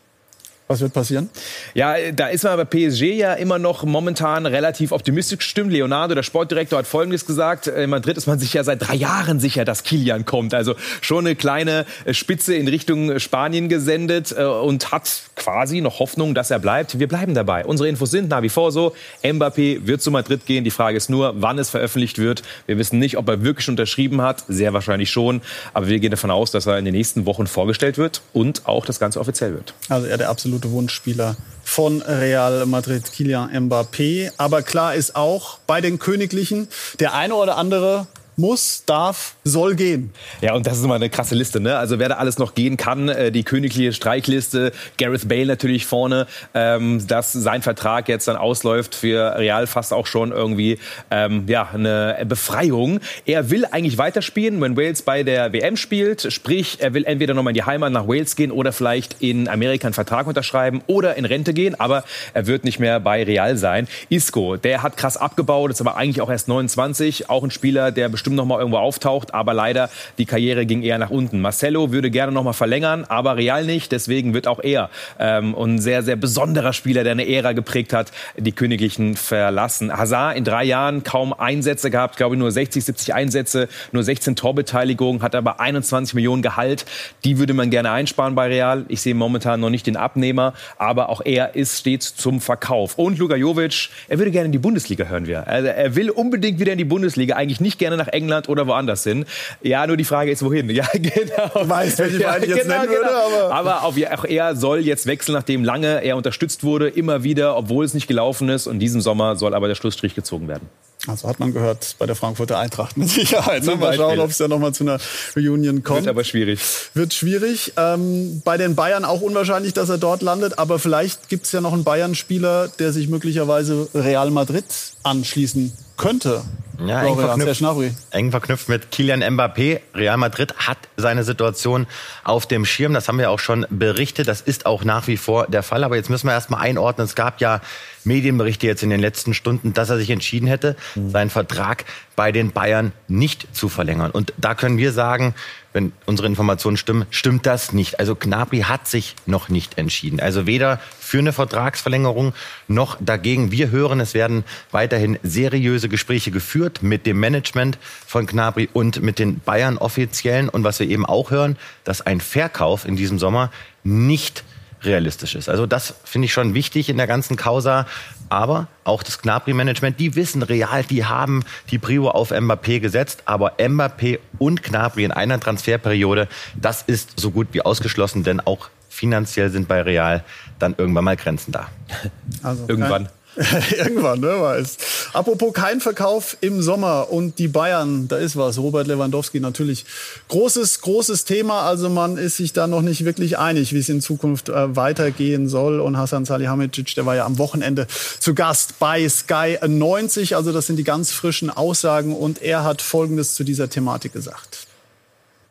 Was 0.68 0.80
wird 0.80 0.92
passieren? 0.92 1.30
Ja, 1.72 1.94
da 2.12 2.28
ist 2.28 2.44
man 2.44 2.58
bei 2.58 2.64
PSG 2.66 3.14
ja 3.14 3.32
immer 3.32 3.58
noch 3.58 3.84
momentan 3.84 4.44
relativ 4.44 4.92
optimistisch 4.92 5.38
gestimmt. 5.38 5.72
Leonardo, 5.72 6.14
der 6.14 6.22
Sportdirektor, 6.22 6.78
hat 6.78 6.86
Folgendes 6.86 7.24
gesagt. 7.24 7.68
In 7.68 7.88
Madrid 7.88 8.18
ist 8.18 8.26
man 8.26 8.38
sich 8.38 8.52
ja 8.52 8.62
seit 8.62 8.86
drei 8.86 8.94
Jahren 8.94 9.40
sicher, 9.40 9.64
dass 9.64 9.82
Kilian 9.82 10.26
kommt. 10.26 10.52
Also 10.52 10.74
schon 11.00 11.26
eine 11.26 11.36
kleine 11.36 11.86
Spitze 12.10 12.54
in 12.54 12.68
Richtung 12.68 13.18
Spanien 13.18 13.70
gesendet 13.70 14.34
äh, 14.36 14.44
und 14.44 14.92
hat 14.92 15.22
quasi 15.36 15.80
noch 15.80 16.00
Hoffnung, 16.00 16.34
dass 16.34 16.50
er 16.50 16.58
bleibt. 16.58 16.98
Wir 16.98 17.08
bleiben 17.08 17.32
dabei. 17.32 17.64
Unsere 17.64 17.88
Infos 17.88 18.10
sind 18.10 18.28
nach 18.28 18.42
wie 18.42 18.50
vor 18.50 18.70
so. 18.70 18.94
Mbappé 19.22 19.86
wird 19.86 20.02
zu 20.02 20.10
Madrid 20.10 20.44
gehen. 20.44 20.64
Die 20.64 20.70
Frage 20.70 20.98
ist 20.98 21.08
nur, 21.08 21.32
wann 21.38 21.58
es 21.58 21.70
veröffentlicht 21.70 22.18
wird. 22.18 22.42
Wir 22.66 22.76
wissen 22.76 22.98
nicht, 22.98 23.16
ob 23.16 23.26
er 23.28 23.42
wirklich 23.42 23.70
unterschrieben 23.70 24.20
hat. 24.20 24.44
Sehr 24.48 24.74
wahrscheinlich 24.74 25.10
schon. 25.10 25.40
Aber 25.72 25.88
wir 25.88 25.98
gehen 25.98 26.10
davon 26.10 26.30
aus, 26.30 26.50
dass 26.50 26.66
er 26.66 26.76
in 26.78 26.84
den 26.84 26.94
nächsten 26.94 27.24
Wochen 27.24 27.46
vorgestellt 27.46 27.96
wird 27.96 28.20
und 28.34 28.66
auch 28.66 28.84
das 28.84 29.00
Ganze 29.00 29.18
offiziell 29.18 29.54
wird. 29.54 29.72
Also 29.88 30.06
er 30.06 30.18
der 30.18 30.28
absolute 30.28 30.57
absolute 30.58 30.70
Wunschspieler 30.72 31.36
von 31.62 32.02
Real 32.02 32.66
Madrid, 32.66 33.12
Kylian 33.12 33.68
Mbappé. 33.68 34.32
Aber 34.38 34.62
klar 34.62 34.94
ist 34.94 35.14
auch 35.14 35.58
bei 35.66 35.80
den 35.80 35.98
Königlichen, 35.98 36.68
der 36.98 37.14
eine 37.14 37.34
oder 37.34 37.56
andere 37.56 38.06
muss, 38.38 38.84
darf, 38.86 39.34
soll 39.44 39.74
gehen. 39.74 40.12
Ja, 40.40 40.54
und 40.54 40.66
das 40.66 40.78
ist 40.78 40.84
immer 40.84 40.94
eine 40.94 41.10
krasse 41.10 41.34
Liste. 41.34 41.60
Ne? 41.60 41.76
Also 41.76 41.98
wer 41.98 42.08
da 42.08 42.16
alles 42.16 42.38
noch 42.38 42.54
gehen 42.54 42.76
kann, 42.76 43.08
äh, 43.08 43.32
die 43.32 43.42
königliche 43.42 43.92
Streichliste, 43.92 44.72
Gareth 44.96 45.28
Bale 45.28 45.46
natürlich 45.46 45.86
vorne, 45.86 46.26
ähm, 46.54 47.06
dass 47.06 47.32
sein 47.32 47.62
Vertrag 47.62 48.08
jetzt 48.08 48.28
dann 48.28 48.36
ausläuft 48.36 48.94
für 48.94 49.36
Real 49.36 49.66
fast 49.66 49.92
auch 49.92 50.06
schon 50.06 50.30
irgendwie 50.30 50.78
ähm, 51.10 51.44
ja 51.48 51.68
eine 51.72 52.24
Befreiung. 52.28 53.00
Er 53.26 53.50
will 53.50 53.64
eigentlich 53.66 53.98
weiterspielen, 53.98 54.60
wenn 54.60 54.76
Wales 54.76 55.02
bei 55.02 55.22
der 55.24 55.52
WM 55.52 55.76
spielt, 55.76 56.32
sprich 56.32 56.78
er 56.80 56.94
will 56.94 57.04
entweder 57.04 57.34
nochmal 57.34 57.50
in 57.50 57.56
die 57.56 57.64
Heimat 57.64 57.92
nach 57.92 58.06
Wales 58.06 58.36
gehen 58.36 58.52
oder 58.52 58.72
vielleicht 58.72 59.16
in 59.20 59.48
Amerika 59.48 59.88
einen 59.88 59.94
Vertrag 59.94 60.26
unterschreiben 60.26 60.82
oder 60.86 61.16
in 61.16 61.24
Rente 61.24 61.52
gehen, 61.54 61.78
aber 61.78 62.04
er 62.34 62.46
wird 62.46 62.64
nicht 62.64 62.78
mehr 62.78 63.00
bei 63.00 63.24
Real 63.24 63.56
sein. 63.56 63.88
Isco, 64.08 64.56
der 64.56 64.82
hat 64.82 64.96
krass 64.96 65.16
abgebaut, 65.16 65.70
ist 65.70 65.80
aber 65.80 65.96
eigentlich 65.96 66.20
auch 66.20 66.30
erst 66.30 66.46
29, 66.48 67.28
auch 67.28 67.42
ein 67.42 67.50
Spieler, 67.50 67.90
der 67.90 68.08
bestimmt 68.08 68.27
bestimmt 68.28 68.36
noch 68.36 68.44
mal 68.44 68.58
irgendwo 68.58 68.78
auftaucht, 68.78 69.32
aber 69.32 69.54
leider 69.54 69.88
die 70.18 70.26
Karriere 70.26 70.66
ging 70.66 70.82
eher 70.82 70.98
nach 70.98 71.08
unten. 71.08 71.40
Marcelo 71.40 71.92
würde 71.92 72.10
gerne 72.10 72.30
noch 72.30 72.42
mal 72.42 72.52
verlängern, 72.52 73.06
aber 73.08 73.36
Real 73.36 73.64
nicht, 73.64 73.90
deswegen 73.90 74.34
wird 74.34 74.46
auch 74.46 74.60
er 74.62 74.90
ähm, 75.18 75.54
ein 75.54 75.78
sehr 75.78 76.02
sehr 76.02 76.16
besonderer 76.16 76.74
Spieler, 76.74 77.04
der 77.04 77.12
eine 77.12 77.26
Ära 77.26 77.52
geprägt 77.52 77.94
hat, 77.94 78.12
die 78.36 78.52
Königlichen 78.52 79.16
verlassen. 79.16 79.96
Hazard 79.96 80.36
in 80.36 80.44
drei 80.44 80.64
Jahren 80.64 81.04
kaum 81.04 81.32
Einsätze 81.32 81.90
gehabt, 81.90 82.18
glaube 82.18 82.34
ich 82.34 82.38
nur 82.38 82.50
60, 82.50 82.84
70 82.84 83.14
Einsätze, 83.14 83.68
nur 83.92 84.02
16 84.02 84.36
Torbeteiligungen, 84.36 85.22
hat 85.22 85.34
aber 85.34 85.58
21 85.60 86.14
Millionen 86.14 86.42
Gehalt. 86.42 86.84
Die 87.24 87.38
würde 87.38 87.54
man 87.54 87.70
gerne 87.70 87.90
einsparen 87.92 88.34
bei 88.34 88.48
Real. 88.48 88.84
Ich 88.88 89.00
sehe 89.00 89.14
momentan 89.14 89.60
noch 89.60 89.70
nicht 89.70 89.86
den 89.86 89.96
Abnehmer, 89.96 90.52
aber 90.76 91.08
auch 91.08 91.22
er 91.24 91.54
ist 91.54 91.78
stets 91.78 92.14
zum 92.14 92.42
Verkauf. 92.42 92.98
Und 92.98 93.18
Luka 93.18 93.36
Jovic, 93.36 93.88
er 94.08 94.18
würde 94.18 94.30
gerne 94.30 94.46
in 94.46 94.52
die 94.52 94.58
Bundesliga 94.58 95.04
hören 95.06 95.26
wir. 95.26 95.48
Also 95.48 95.68
er 95.68 95.96
will 95.96 96.10
unbedingt 96.10 96.60
wieder 96.60 96.72
in 96.72 96.78
die 96.78 96.84
Bundesliga, 96.84 97.36
eigentlich 97.36 97.60
nicht 97.60 97.78
gerne 97.78 97.96
nach 97.96 98.08
England 98.08 98.17
oder 98.48 98.66
woanders 98.66 99.04
hin. 99.04 99.24
Ja, 99.62 99.86
nur 99.86 99.96
die 99.96 100.04
Frage 100.04 100.30
ist, 100.30 100.42
wohin? 100.42 100.68
Ja, 100.78 100.86
genau. 100.92 101.62
Du 101.62 101.68
weißt, 101.68 101.98
welche 101.98 102.20
ja, 102.20 102.36
ich 102.36 102.46
jetzt 102.46 102.62
genau, 102.62 102.76
nennen 102.76 102.90
würde, 102.90 103.08
genau. 103.08 103.50
aber... 103.50 103.80
Aber 103.80 103.84
auch, 103.84 104.24
er 104.24 104.54
soll 104.54 104.80
jetzt 104.80 105.06
wechseln, 105.06 105.34
nachdem 105.34 105.64
lange 105.64 106.04
er 106.04 106.16
unterstützt 106.16 106.62
wurde, 106.62 106.88
immer 106.88 107.24
wieder, 107.24 107.56
obwohl 107.56 107.84
es 107.84 107.94
nicht 107.94 108.06
gelaufen 108.06 108.48
ist. 108.48 108.66
Und 108.66 108.78
diesen 108.78 109.00
Sommer 109.00 109.34
soll 109.36 109.54
aber 109.54 109.66
der 109.66 109.74
Schlussstrich 109.74 110.14
gezogen 110.14 110.46
werden. 110.46 110.68
Also 111.06 111.28
hat 111.28 111.38
man 111.38 111.52
gehört 111.52 111.96
bei 111.98 112.06
der 112.06 112.16
Frankfurter 112.16 112.58
Eintracht 112.58 112.96
mit 112.96 113.08
Sicherheit. 113.08 113.64
Ne? 113.64 113.76
Mal 113.76 113.94
schauen, 113.94 114.18
ob 114.18 114.30
es 114.30 114.38
ja 114.38 114.48
nochmal 114.48 114.74
zu 114.74 114.84
einer 114.84 114.98
Reunion 115.36 115.82
kommt. 115.82 116.00
Wird 116.00 116.08
aber 116.08 116.24
schwierig. 116.24 116.60
Wird 116.94 117.14
schwierig. 117.14 117.72
Ähm, 117.76 118.42
bei 118.44 118.56
den 118.56 118.74
Bayern 118.74 119.04
auch 119.04 119.20
unwahrscheinlich, 119.20 119.74
dass 119.74 119.88
er 119.88 119.98
dort 119.98 120.22
landet. 120.22 120.58
Aber 120.58 120.78
vielleicht 120.78 121.28
gibt 121.28 121.46
es 121.46 121.52
ja 121.52 121.60
noch 121.60 121.72
einen 121.72 121.84
Bayern-Spieler, 121.84 122.68
der 122.78 122.92
sich 122.92 123.08
möglicherweise 123.08 123.88
Real 123.94 124.30
Madrid 124.30 124.64
anschließen 125.04 125.72
könnte. 125.96 126.42
Ja, 126.86 127.02
eng 127.02 127.16
verknüpft, 127.16 127.62
eng 128.10 128.30
verknüpft 128.30 128.68
mit 128.68 128.92
Kylian 128.92 129.22
Mbappé. 129.22 129.80
Real 129.94 130.16
Madrid 130.16 130.54
hat 130.58 130.78
seine 130.96 131.24
Situation 131.24 131.86
auf 132.22 132.46
dem 132.46 132.64
Schirm. 132.64 132.94
Das 132.94 133.08
haben 133.08 133.18
wir 133.18 133.30
auch 133.30 133.40
schon 133.40 133.66
berichtet. 133.68 134.28
Das 134.28 134.40
ist 134.40 134.64
auch 134.64 134.84
nach 134.84 135.08
wie 135.08 135.16
vor 135.16 135.48
der 135.48 135.64
Fall. 135.64 135.82
Aber 135.82 135.96
jetzt 135.96 136.08
müssen 136.08 136.28
wir 136.28 136.34
erst 136.34 136.50
mal 136.50 136.58
einordnen. 136.58 137.04
Es 137.06 137.16
gab 137.16 137.40
ja 137.40 137.60
Medienberichte 138.08 138.66
jetzt 138.66 138.82
in 138.82 138.90
den 138.90 139.00
letzten 139.00 139.34
Stunden, 139.34 139.72
dass 139.72 139.90
er 139.90 139.98
sich 139.98 140.10
entschieden 140.10 140.48
hätte, 140.48 140.74
mhm. 140.96 141.10
seinen 141.10 141.30
Vertrag 141.30 141.84
bei 142.16 142.32
den 142.32 142.50
Bayern 142.50 142.92
nicht 143.06 143.46
zu 143.54 143.68
verlängern. 143.68 144.10
Und 144.10 144.34
da 144.38 144.56
können 144.56 144.78
wir 144.78 144.90
sagen, 144.90 145.34
wenn 145.72 145.92
unsere 146.06 146.26
Informationen 146.26 146.76
stimmen, 146.76 147.06
stimmt 147.10 147.46
das 147.46 147.72
nicht. 147.72 148.00
Also 148.00 148.16
Gnabry 148.16 148.62
hat 148.62 148.88
sich 148.88 149.14
noch 149.26 149.48
nicht 149.48 149.78
entschieden. 149.78 150.18
Also 150.18 150.46
weder 150.46 150.80
für 150.98 151.18
eine 151.18 151.32
Vertragsverlängerung 151.32 152.32
noch 152.66 152.96
dagegen. 153.00 153.52
Wir 153.52 153.70
hören, 153.70 154.00
es 154.00 154.14
werden 154.14 154.44
weiterhin 154.72 155.18
seriöse 155.22 155.88
Gespräche 155.88 156.32
geführt 156.32 156.82
mit 156.82 157.06
dem 157.06 157.20
Management 157.20 157.78
von 158.04 158.26
Gnabry 158.26 158.68
und 158.72 159.02
mit 159.02 159.20
den 159.20 159.38
Bayern 159.38 159.78
Offiziellen. 159.78 160.48
Und 160.48 160.64
was 160.64 160.80
wir 160.80 160.88
eben 160.88 161.06
auch 161.06 161.30
hören, 161.30 161.56
dass 161.84 162.00
ein 162.00 162.20
Verkauf 162.20 162.84
in 162.84 162.96
diesem 162.96 163.18
Sommer 163.20 163.52
nicht 163.84 164.42
realistisch 164.82 165.34
ist. 165.34 165.48
Also 165.48 165.66
das 165.66 165.94
finde 166.04 166.26
ich 166.26 166.32
schon 166.32 166.54
wichtig 166.54 166.88
in 166.88 166.96
der 166.96 167.06
ganzen 167.06 167.36
Causa. 167.36 167.86
Aber 168.28 168.68
auch 168.84 169.02
das 169.02 169.20
Gnabry-Management, 169.22 169.98
die 169.98 170.14
wissen 170.14 170.42
real, 170.42 170.84
die 170.84 171.04
haben 171.04 171.44
die 171.70 171.78
Prio 171.78 172.10
auf 172.10 172.30
Mbappé 172.30 172.80
gesetzt. 172.80 173.22
Aber 173.24 173.58
Mbappé 173.58 174.18
und 174.38 174.62
Gnabry 174.62 175.04
in 175.04 175.12
einer 175.12 175.40
Transferperiode, 175.40 176.28
das 176.54 176.82
ist 176.82 177.18
so 177.18 177.30
gut 177.30 177.48
wie 177.52 177.62
ausgeschlossen, 177.62 178.22
denn 178.22 178.40
auch 178.40 178.68
finanziell 178.88 179.50
sind 179.50 179.68
bei 179.68 179.82
Real 179.82 180.24
dann 180.58 180.74
irgendwann 180.76 181.04
mal 181.04 181.16
Grenzen 181.16 181.52
da. 181.52 181.68
Also, 182.42 182.66
irgendwann. 182.68 183.08
Irgendwann, 183.76 184.20
ne, 184.20 184.40
weiß. 184.40 184.76
Apropos 185.12 185.52
kein 185.52 185.80
Verkauf 185.80 186.36
im 186.40 186.60
Sommer 186.60 187.12
und 187.12 187.38
die 187.38 187.46
Bayern, 187.46 188.08
da 188.08 188.16
ist 188.16 188.36
was. 188.36 188.58
Robert 188.58 188.88
Lewandowski 188.88 189.38
natürlich 189.38 189.86
großes, 190.26 190.80
großes 190.80 191.24
Thema. 191.24 191.62
Also 191.62 191.88
man 191.88 192.18
ist 192.18 192.36
sich 192.36 192.52
da 192.52 192.66
noch 192.66 192.82
nicht 192.82 193.04
wirklich 193.04 193.38
einig, 193.38 193.72
wie 193.72 193.78
es 193.78 193.88
in 193.88 194.00
Zukunft 194.00 194.48
äh, 194.48 194.74
weitergehen 194.74 195.48
soll. 195.48 195.78
Und 195.78 195.96
Hasan 195.96 196.24
Salihamidzic, 196.24 196.94
der 196.96 197.06
war 197.06 197.14
ja 197.14 197.26
am 197.26 197.38
Wochenende 197.38 197.86
zu 198.18 198.34
Gast 198.34 198.80
bei 198.80 199.08
Sky 199.08 199.58
90. 199.64 200.34
Also 200.34 200.52
das 200.52 200.66
sind 200.66 200.76
die 200.76 200.84
ganz 200.84 201.12
frischen 201.12 201.50
Aussagen 201.50 202.16
und 202.16 202.42
er 202.42 202.64
hat 202.64 202.82
Folgendes 202.82 203.34
zu 203.34 203.44
dieser 203.44 203.70
Thematik 203.70 204.12
gesagt. 204.12 204.66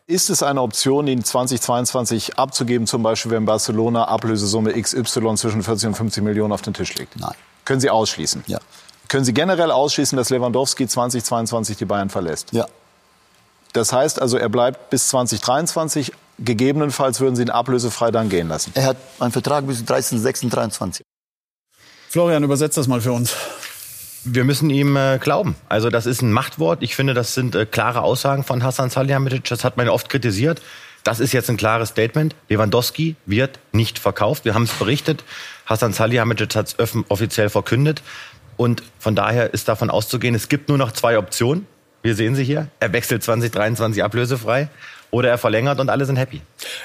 Ist 0.06 0.28
es 0.28 0.42
eine 0.42 0.60
Option, 0.60 1.06
ihn 1.06 1.24
2022 1.24 2.38
abzugeben, 2.38 2.86
zum 2.86 3.02
Beispiel 3.02 3.30
wenn 3.30 3.46
Barcelona 3.46 4.04
Ablösesumme 4.08 4.72
XY 4.80 5.36
zwischen 5.36 5.62
40 5.62 5.88
und 5.88 5.94
50 5.94 6.22
Millionen 6.22 6.52
auf 6.52 6.62
den 6.62 6.74
Tisch 6.74 6.94
legt? 6.94 7.18
Nein. 7.18 7.34
Können 7.68 7.82
Sie 7.82 7.90
ausschließen? 7.90 8.44
Ja. 8.46 8.60
Können 9.08 9.26
Sie 9.26 9.34
generell 9.34 9.70
ausschließen, 9.70 10.16
dass 10.16 10.30
Lewandowski 10.30 10.88
2022 10.88 11.76
die 11.76 11.84
Bayern 11.84 12.08
verlässt? 12.08 12.50
Ja. 12.54 12.66
Das 13.74 13.92
heißt 13.92 14.22
also, 14.22 14.38
er 14.38 14.48
bleibt 14.48 14.88
bis 14.88 15.08
2023. 15.08 16.14
Gegebenenfalls 16.38 17.20
würden 17.20 17.36
Sie 17.36 17.42
ihn 17.42 17.50
ablösefrei 17.50 18.10
dann 18.10 18.30
gehen 18.30 18.48
lassen. 18.48 18.72
Er 18.74 18.86
hat 18.86 18.96
einen 19.20 19.32
Vertrag 19.32 19.66
bis 19.66 19.82
13.06.23. 19.82 21.02
Florian, 22.08 22.42
übersetzt 22.42 22.78
das 22.78 22.86
mal 22.86 23.02
für 23.02 23.12
uns. 23.12 23.34
Wir 24.24 24.44
müssen 24.44 24.70
ihm 24.70 24.96
äh, 24.96 25.18
glauben. 25.18 25.54
Also 25.68 25.90
das 25.90 26.06
ist 26.06 26.22
ein 26.22 26.32
Machtwort. 26.32 26.82
Ich 26.82 26.96
finde, 26.96 27.12
das 27.12 27.34
sind 27.34 27.54
äh, 27.54 27.66
klare 27.66 28.00
Aussagen 28.00 28.44
von 28.44 28.62
Hassan 28.62 28.88
Salihamidzic. 28.88 29.44
Das 29.44 29.62
hat 29.62 29.76
man 29.76 29.90
oft 29.90 30.08
kritisiert. 30.08 30.62
Das 31.04 31.20
ist 31.20 31.32
jetzt 31.32 31.50
ein 31.50 31.58
klares 31.58 31.90
Statement. 31.90 32.34
Lewandowski 32.48 33.16
wird 33.26 33.58
nicht 33.72 33.98
verkauft. 33.98 34.46
Wir 34.46 34.54
haben 34.54 34.64
es 34.64 34.72
berichtet. 34.72 35.22
Hassan 35.68 35.92
Salihamidzic 35.92 36.56
hat 36.56 36.74
es 36.78 36.94
offiziell 37.08 37.50
verkündet. 37.50 38.02
Und 38.56 38.82
von 38.98 39.14
daher 39.14 39.54
ist 39.54 39.68
davon 39.68 39.90
auszugehen, 39.90 40.34
es 40.34 40.48
gibt 40.48 40.68
nur 40.68 40.78
noch 40.78 40.92
zwei 40.92 41.18
Optionen. 41.18 41.66
Wir 42.02 42.14
sehen 42.14 42.34
sie 42.34 42.42
hier. 42.42 42.68
Er 42.80 42.92
wechselt 42.92 43.22
2023 43.22 44.02
ablösefrei 44.02 44.68
oder 45.10 45.28
er 45.28 45.38
verlängert 45.38 45.80
und 45.80 45.88
alle 45.90 46.04
sind 46.04 46.16
happy. 46.16 46.40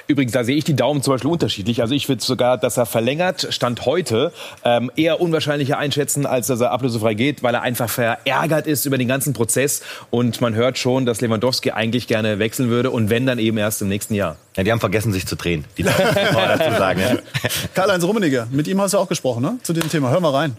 Übrigens, 0.07 0.31
da 0.31 0.43
sehe 0.43 0.55
ich 0.55 0.63
die 0.63 0.75
Daumen 0.75 1.01
zum 1.01 1.13
Beispiel 1.13 1.29
unterschiedlich. 1.29 1.81
Also 1.81 1.93
ich 1.93 2.07
würde 2.09 2.23
sogar, 2.23 2.57
dass 2.57 2.77
er 2.77 2.85
verlängert, 2.85 3.47
Stand 3.51 3.85
heute, 3.85 4.31
ähm, 4.63 4.91
eher 4.95 5.19
unwahrscheinlicher 5.19 5.77
einschätzen, 5.77 6.25
als 6.25 6.47
dass 6.47 6.61
er 6.61 6.71
ablösefrei 6.71 7.13
geht, 7.13 7.43
weil 7.43 7.53
er 7.53 7.61
einfach 7.61 7.89
verärgert 7.89 8.67
ist 8.67 8.85
über 8.85 8.97
den 8.97 9.07
ganzen 9.07 9.33
Prozess. 9.33 9.81
Und 10.09 10.41
man 10.41 10.55
hört 10.55 10.77
schon, 10.77 11.05
dass 11.05 11.21
Lewandowski 11.21 11.71
eigentlich 11.71 12.07
gerne 12.07 12.39
wechseln 12.39 12.69
würde 12.69 12.91
und 12.91 13.09
wenn, 13.09 13.25
dann 13.25 13.39
eben 13.39 13.57
erst 13.57 13.81
im 13.81 13.89
nächsten 13.89 14.13
Jahr. 14.13 14.37
Ja, 14.55 14.63
die 14.63 14.71
haben 14.71 14.79
vergessen, 14.79 15.11
sich 15.11 15.25
zu 15.25 15.35
drehen. 15.35 15.65
Die 15.77 15.83
dazu 15.83 16.77
sagen. 16.77 16.99
Ja. 17.01 17.17
Karl-Heinz 17.73 18.03
Rummenigge, 18.03 18.47
mit 18.51 18.67
ihm 18.67 18.79
hast 18.79 18.93
du 18.93 18.99
auch 18.99 19.09
gesprochen, 19.09 19.41
ne? 19.41 19.57
Zu 19.63 19.73
dem 19.73 19.89
Thema. 19.89 20.11
Hör 20.11 20.19
mal 20.19 20.31
rein. 20.31 20.57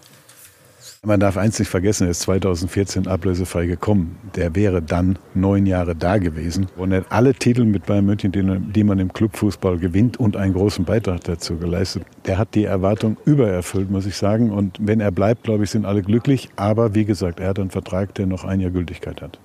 Man 1.06 1.20
darf 1.20 1.36
eins 1.36 1.58
nicht 1.58 1.68
vergessen, 1.68 2.06
er 2.06 2.12
ist 2.12 2.22
2014 2.22 3.06
ablösefrei 3.08 3.66
gekommen. 3.66 4.18
Der 4.36 4.54
wäre 4.54 4.80
dann 4.80 5.18
neun 5.34 5.66
Jahre 5.66 5.94
da 5.94 6.16
gewesen 6.16 6.68
und 6.76 6.92
er 6.92 7.00
hat 7.00 7.06
alle 7.10 7.34
Titel 7.34 7.64
mit 7.64 7.84
Bayern 7.84 8.06
München, 8.06 8.32
die 8.72 8.84
man 8.84 8.98
im 8.98 9.12
Clubfußball 9.12 9.76
gewinnt 9.76 10.16
und 10.16 10.34
einen 10.34 10.54
großen 10.54 10.86
Beitrag 10.86 11.22
dazu 11.24 11.58
geleistet. 11.58 12.04
Der 12.24 12.38
hat 12.38 12.54
die 12.54 12.64
Erwartung 12.64 13.18
übererfüllt, 13.26 13.90
muss 13.90 14.06
ich 14.06 14.16
sagen. 14.16 14.50
Und 14.50 14.78
wenn 14.80 15.00
er 15.00 15.10
bleibt, 15.10 15.42
glaube 15.42 15.64
ich, 15.64 15.70
sind 15.70 15.84
alle 15.84 16.00
glücklich. 16.00 16.48
Aber 16.56 16.94
wie 16.94 17.04
gesagt, 17.04 17.38
er 17.38 17.48
hat 17.48 17.58
einen 17.58 17.70
Vertrag, 17.70 18.14
der 18.14 18.24
noch 18.24 18.44
ein 18.44 18.60
Jahr 18.60 18.70
Gültigkeit 18.70 19.20
hat. 19.20 19.38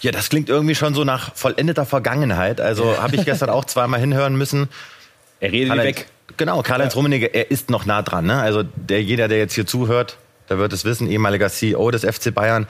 Ja, 0.00 0.10
das 0.10 0.28
klingt 0.28 0.48
irgendwie 0.48 0.74
schon 0.74 0.94
so 0.94 1.04
nach 1.04 1.36
vollendeter 1.36 1.84
Vergangenheit. 1.84 2.60
Also 2.60 3.00
habe 3.00 3.14
ich 3.14 3.24
gestern 3.24 3.50
auch 3.50 3.64
zweimal 3.66 4.00
hinhören 4.00 4.34
müssen. 4.34 4.68
Er 5.38 5.52
redet 5.52 5.76
weg. 5.76 6.06
Genau, 6.36 6.62
Karl-Heinz. 6.62 6.96
Rummenigge, 6.96 7.26
er 7.26 7.50
ist 7.50 7.70
noch 7.70 7.86
nah 7.86 8.02
dran. 8.02 8.26
Ne? 8.26 8.40
Also 8.40 8.62
der, 8.62 9.02
jeder, 9.02 9.28
der 9.28 9.38
jetzt 9.38 9.54
hier 9.54 9.66
zuhört, 9.66 10.16
der 10.50 10.58
wird 10.58 10.72
es 10.72 10.84
wissen, 10.84 11.08
ehemaliger 11.08 11.48
CEO 11.48 11.90
des 11.92 12.04
FC 12.04 12.34
Bayern. 12.34 12.66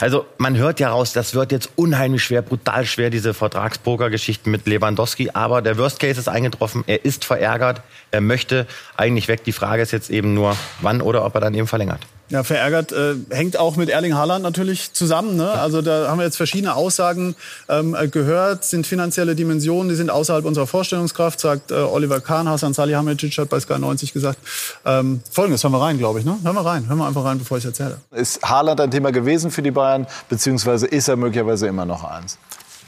Also 0.00 0.26
man 0.36 0.56
hört 0.56 0.80
ja 0.80 0.90
raus, 0.90 1.12
das 1.14 1.34
wird 1.34 1.50
jetzt 1.50 1.70
unheimlich 1.76 2.22
schwer, 2.22 2.42
brutal 2.42 2.84
schwer, 2.84 3.08
diese 3.08 3.32
Vertragspoker-Geschichten 3.32 4.50
mit 4.50 4.66
Lewandowski. 4.66 5.30
Aber 5.32 5.62
der 5.62 5.78
Worst 5.78 5.98
Case 5.98 6.20
ist 6.20 6.28
eingetroffen. 6.28 6.84
Er 6.86 7.04
ist 7.04 7.24
verärgert. 7.24 7.82
Er 8.10 8.20
möchte 8.20 8.66
eigentlich 8.96 9.28
weg. 9.28 9.44
Die 9.44 9.52
Frage 9.52 9.82
ist 9.82 9.92
jetzt 9.92 10.10
eben 10.10 10.34
nur, 10.34 10.56
wann 10.82 11.00
oder 11.00 11.24
ob 11.24 11.34
er 11.34 11.40
dann 11.40 11.54
eben 11.54 11.66
verlängert. 11.66 12.00
Ja, 12.32 12.44
verärgert 12.44 12.92
äh, 12.92 13.14
hängt 13.28 13.58
auch 13.58 13.76
mit 13.76 13.90
Erling 13.90 14.14
Haaland 14.14 14.42
natürlich 14.42 14.94
zusammen. 14.94 15.36
Ne? 15.36 15.50
Also 15.50 15.82
da 15.82 16.08
haben 16.08 16.16
wir 16.16 16.24
jetzt 16.24 16.38
verschiedene 16.38 16.74
Aussagen 16.74 17.36
ähm, 17.68 17.94
gehört, 18.10 18.64
sind 18.64 18.86
finanzielle 18.86 19.34
Dimensionen, 19.34 19.90
die 19.90 19.96
sind 19.96 20.08
außerhalb 20.08 20.46
unserer 20.46 20.66
Vorstellungskraft, 20.66 21.40
sagt 21.40 21.72
äh, 21.72 21.74
Oliver 21.74 22.20
Kahn. 22.20 22.48
Hasan 22.48 22.72
Salihamidzic 22.72 23.36
hat 23.36 23.50
bei 23.50 23.60
Sky 23.60 23.78
90 23.78 24.14
gesagt. 24.14 24.38
Ähm, 24.86 25.20
Folgendes, 25.30 25.62
hören 25.62 25.72
wir 25.72 25.82
rein, 25.82 25.98
glaube 25.98 26.20
ich. 26.20 26.24
Ne? 26.24 26.38
Hören 26.42 26.54
wir 26.54 26.64
rein, 26.64 26.88
hören 26.88 26.96
wir 26.96 27.06
einfach 27.06 27.22
rein, 27.22 27.38
bevor 27.38 27.58
ich 27.58 27.66
erzähle. 27.66 27.98
Ist 28.12 28.42
Haaland 28.42 28.80
ein 28.80 28.90
Thema 28.90 29.12
gewesen 29.12 29.50
für 29.50 29.60
die 29.60 29.70
Bayern, 29.70 30.06
beziehungsweise 30.30 30.86
ist 30.86 31.08
er 31.08 31.16
möglicherweise 31.16 31.66
immer 31.66 31.84
noch 31.84 32.02
eins? 32.02 32.38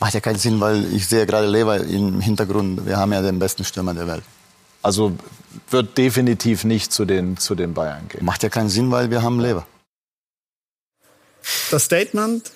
Macht 0.01 0.15
ja 0.15 0.21
keinen 0.21 0.39
Sinn, 0.39 0.59
weil 0.59 0.87
ich 0.95 1.07
sehe 1.07 1.27
gerade 1.27 1.49
Lever 1.49 1.81
im 1.85 2.19
Hintergrund. 2.19 2.87
Wir 2.87 2.97
haben 2.97 3.13
ja 3.13 3.21
den 3.21 3.39
besten 3.39 3.63
Stürmer 3.63 3.93
der 3.93 4.07
Welt. 4.07 4.23
Also 4.81 5.13
wird 5.71 5.97
definitiv 5.99 6.65
nicht 6.65 6.93
zu 6.93 7.05
den, 7.05 7.37
zu 7.37 7.55
den 7.55 7.75
Bayern 7.75 8.09
gehen. 8.09 8.25
Macht 8.25 8.43
ja 8.43 8.49
keinen 8.49 8.69
Sinn, 8.69 8.91
weil 8.91 9.11
wir 9.11 9.23
haben 9.23 9.41
Lever. 9.41 9.67
Das 11.71 11.85
Statement, 11.85 12.53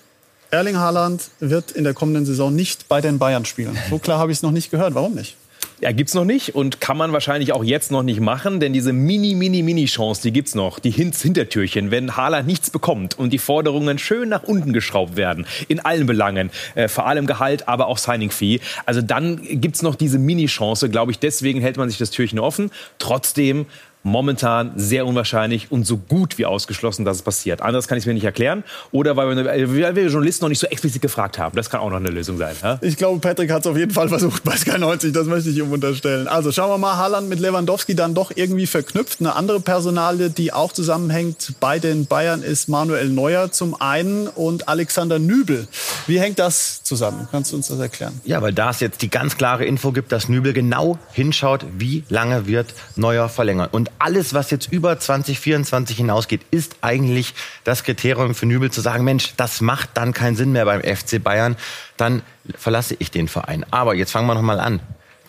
Erling 0.51 0.77
Haaland 0.77 1.31
wird 1.41 1.73
in 1.73 1.85
der 1.85 1.95
kommenden 1.95 2.25
Saison 2.25 2.55
nicht 2.55 2.89
bei 2.89 3.01
den 3.01 3.19
Bayern 3.19 3.45
spielen. 3.45 3.77
So 3.91 3.99
klar 3.99 4.19
habe 4.19 4.33
ich 4.33 4.39
es 4.39 4.43
noch 4.43 4.51
nicht 4.51 4.71
gehört. 4.71 4.95
Warum 4.95 5.15
nicht? 5.15 5.37
Ja, 5.81 5.93
gibt's 5.93 6.15
noch 6.15 6.25
nicht 6.25 6.57
und 6.57 6.81
kann 6.81 6.97
man 6.97 7.13
wahrscheinlich 7.13 7.53
auch 7.53 7.63
jetzt 7.63 7.93
noch 7.93 8.03
nicht 8.03 8.19
machen, 8.19 8.59
denn 8.59 8.73
diese 8.73 8.93
mini, 8.93 9.37
mini, 9.37 9.63
mini 9.63 9.85
Chance, 9.85 10.23
die 10.23 10.33
gibt's 10.33 10.57
noch, 10.57 10.81
die 10.81 10.91
Hints 10.91 11.23
Hintertürchen, 11.23 11.93
wenn 11.93 12.17
Haaland 12.17 12.49
nichts 12.49 12.71
bekommt 12.71 13.17
und 13.17 13.33
die 13.33 13.39
Forderungen 13.39 13.97
schön 14.01 14.29
nach 14.29 14.43
unten 14.43 14.73
geschraubt 14.73 15.15
werden, 15.15 15.47
in 15.69 15.79
allen 15.79 16.07
Belangen, 16.07 16.51
äh, 16.75 16.89
vor 16.89 17.07
allem 17.07 17.27
Gehalt, 17.27 17.69
aber 17.69 17.87
auch 17.87 17.99
Signing 17.99 18.33
Fee. 18.33 18.59
Also 18.87 19.03
dann 19.03 19.41
gibt's 19.61 19.83
noch 19.83 19.95
diese 19.95 20.19
Mini 20.19 20.47
Chance, 20.47 20.89
glaube 20.89 21.13
ich, 21.13 21.21
deswegen 21.21 21.61
hält 21.61 21.77
man 21.77 21.89
sich 21.89 21.99
das 21.99 22.11
Türchen 22.11 22.41
offen. 22.41 22.73
Trotzdem 22.99 23.67
momentan 24.09 24.73
sehr 24.77 25.07
unwahrscheinlich 25.07 25.71
und 25.71 25.87
so 25.87 25.97
gut 25.97 26.39
wie 26.39 26.47
ausgeschlossen, 26.47 27.05
dass 27.05 27.19
es 27.19 27.23
passiert. 27.23 27.63
Anders 27.63 27.89
kann 27.89 27.99
ich 27.99 28.03
es 28.03 28.07
mir 28.07 28.15
nicht 28.15 28.25
erklären. 28.25 28.65
Oder 28.91 29.17
weil 29.17 29.37
wir, 29.37 29.45
weil 29.45 29.97
wir 29.97 30.07
Journalisten 30.07 30.45
noch 30.45 30.49
nicht 30.49 30.59
so 30.59 30.67
explizit 30.67 31.03
gefragt 31.03 31.39
haben. 31.39 31.55
Das 31.57 31.71
kann 31.71 31.81
auch 31.81 31.91
noch 31.91 31.97
eine 31.97 32.11
Lösung 32.11 32.39
sein. 32.39 32.55
Ja? 32.63 32.79
Ich 32.83 32.97
glaube, 32.97 33.21
Patrick 33.21 33.51
hat 33.51 33.63
es 33.63 33.67
auf 33.67 33.77
jeden 33.77 33.93
Fall 33.93 34.09
versucht 34.09 34.45
bei 34.45 34.57
Sky 34.57 34.79
90. 34.79 35.13
Das 35.13 35.27
möchte 35.27 35.51
ich 35.51 35.59
ihm 35.59 35.73
unterstellen. 35.73 36.29
Also 36.29 36.53
schauen 36.53 36.71
wir 36.71 36.79
mal, 36.79 36.97
Haaland 36.97 37.29
mit 37.29 37.41
Lewandowski 37.41 37.95
dann 37.95 38.15
doch 38.15 38.33
irgendwie 38.35 38.67
verknüpft. 38.67 39.21
Eine 39.21 39.37
andere 39.37 39.61
Personalie, 39.61 40.31
die 40.31 40.53
auch 40.53 40.73
zusammenhängt 40.73 41.55
bei 41.61 41.79
den 41.79 42.07
Bayern, 42.07 42.43
ist 42.43 42.69
Manuel 42.69 43.09
Neuer 43.09 43.53
zum 43.53 43.81
einen 43.81 44.29
und 44.29 44.69
Alexander 44.69 45.19
Nübel. 45.19 45.69
Wie 46.07 46.21
hängt 46.21 46.39
das 46.39 46.83
zusammen? 46.83 47.29
Kannst 47.31 47.53
du 47.53 47.57
uns 47.57 47.69
das 47.69 47.79
erklären? 47.79 48.21
Ja, 48.25 48.41
weil 48.43 48.53
da 48.53 48.71
es 48.71 48.81
jetzt 48.81 49.03
die 49.03 49.11
ganz 49.11 49.37
klare 49.37 49.65
Info 49.65 49.93
gibt, 49.93 50.13
dass 50.13 50.29
Nübel 50.29 50.53
genau 50.53 50.99
hinschaut, 51.13 51.65
wie 51.77 52.05
lange 52.09 52.47
wird 52.47 52.75
Neuer 52.97 53.29
verlängern. 53.29 53.69
Und 53.71 53.91
alles, 53.99 54.35
was 54.35 54.51
jetzt 54.51 54.73
über 54.73 54.99
2024 54.99 55.97
hinausgeht, 55.97 56.43
ist 56.51 56.77
eigentlich 56.81 57.35
das 57.65 57.85
Kriterium 57.85 58.35
für 58.35 58.47
Nübel 58.47 58.71
zu 58.71 58.81
sagen, 58.81 59.05
Mensch, 59.05 59.35
das 59.37 59.61
macht 59.61 59.91
dann 59.95 60.13
keinen 60.13 60.37
Sinn 60.37 60.53
mehr 60.53 60.65
beim 60.65 60.83
FC 60.83 61.23
Bayern, 61.23 61.57
dann 61.97 62.23
verlasse 62.57 62.97
ich 62.99 63.11
den 63.11 63.29
Verein. 63.29 63.65
Aber 63.71 63.95
jetzt 63.95 64.13
fangen 64.13 64.27
wir 64.27 64.35
noch 64.35 64.43
mal 64.43 64.61
an 64.61 64.81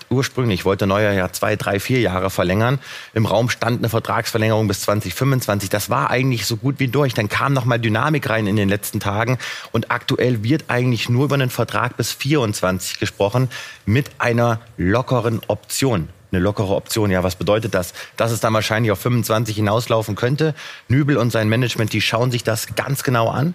ursprünglich 0.09 0.65
wollte 0.65 0.87
Neuer 0.87 1.13
ja 1.13 1.31
zwei, 1.31 1.55
drei, 1.55 1.79
vier 1.79 1.99
Jahre 1.99 2.29
verlängern. 2.29 2.79
Im 3.13 3.25
Raum 3.25 3.49
stand 3.49 3.79
eine 3.79 3.89
Vertragsverlängerung 3.89 4.67
bis 4.67 4.81
2025. 4.81 5.69
Das 5.69 5.89
war 5.89 6.09
eigentlich 6.09 6.45
so 6.45 6.57
gut 6.57 6.79
wie 6.79 6.87
durch. 6.87 7.13
Dann 7.13 7.29
kam 7.29 7.53
noch 7.53 7.65
mal 7.65 7.79
Dynamik 7.79 8.29
rein 8.29 8.47
in 8.47 8.55
den 8.55 8.69
letzten 8.69 8.99
Tagen. 8.99 9.37
Und 9.71 9.91
aktuell 9.91 10.43
wird 10.43 10.65
eigentlich 10.67 11.09
nur 11.09 11.25
über 11.25 11.35
einen 11.35 11.49
Vertrag 11.49 11.97
bis 11.97 12.11
24 12.11 12.99
gesprochen 12.99 13.49
mit 13.85 14.09
einer 14.19 14.59
lockeren 14.77 15.41
Option 15.47 16.09
eine 16.31 16.41
lockere 16.41 16.75
Option. 16.75 17.11
Ja, 17.11 17.23
was 17.23 17.35
bedeutet 17.35 17.73
das? 17.73 17.93
Dass 18.17 18.31
es 18.31 18.39
dann 18.39 18.53
wahrscheinlich 18.53 18.91
auf 18.91 18.99
25 18.99 19.55
hinauslaufen 19.55 20.15
könnte. 20.15 20.53
Nübel 20.87 21.17
und 21.17 21.31
sein 21.31 21.49
Management, 21.49 21.93
die 21.93 22.01
schauen 22.01 22.31
sich 22.31 22.43
das 22.43 22.75
ganz 22.75 23.03
genau 23.03 23.29
an. 23.29 23.53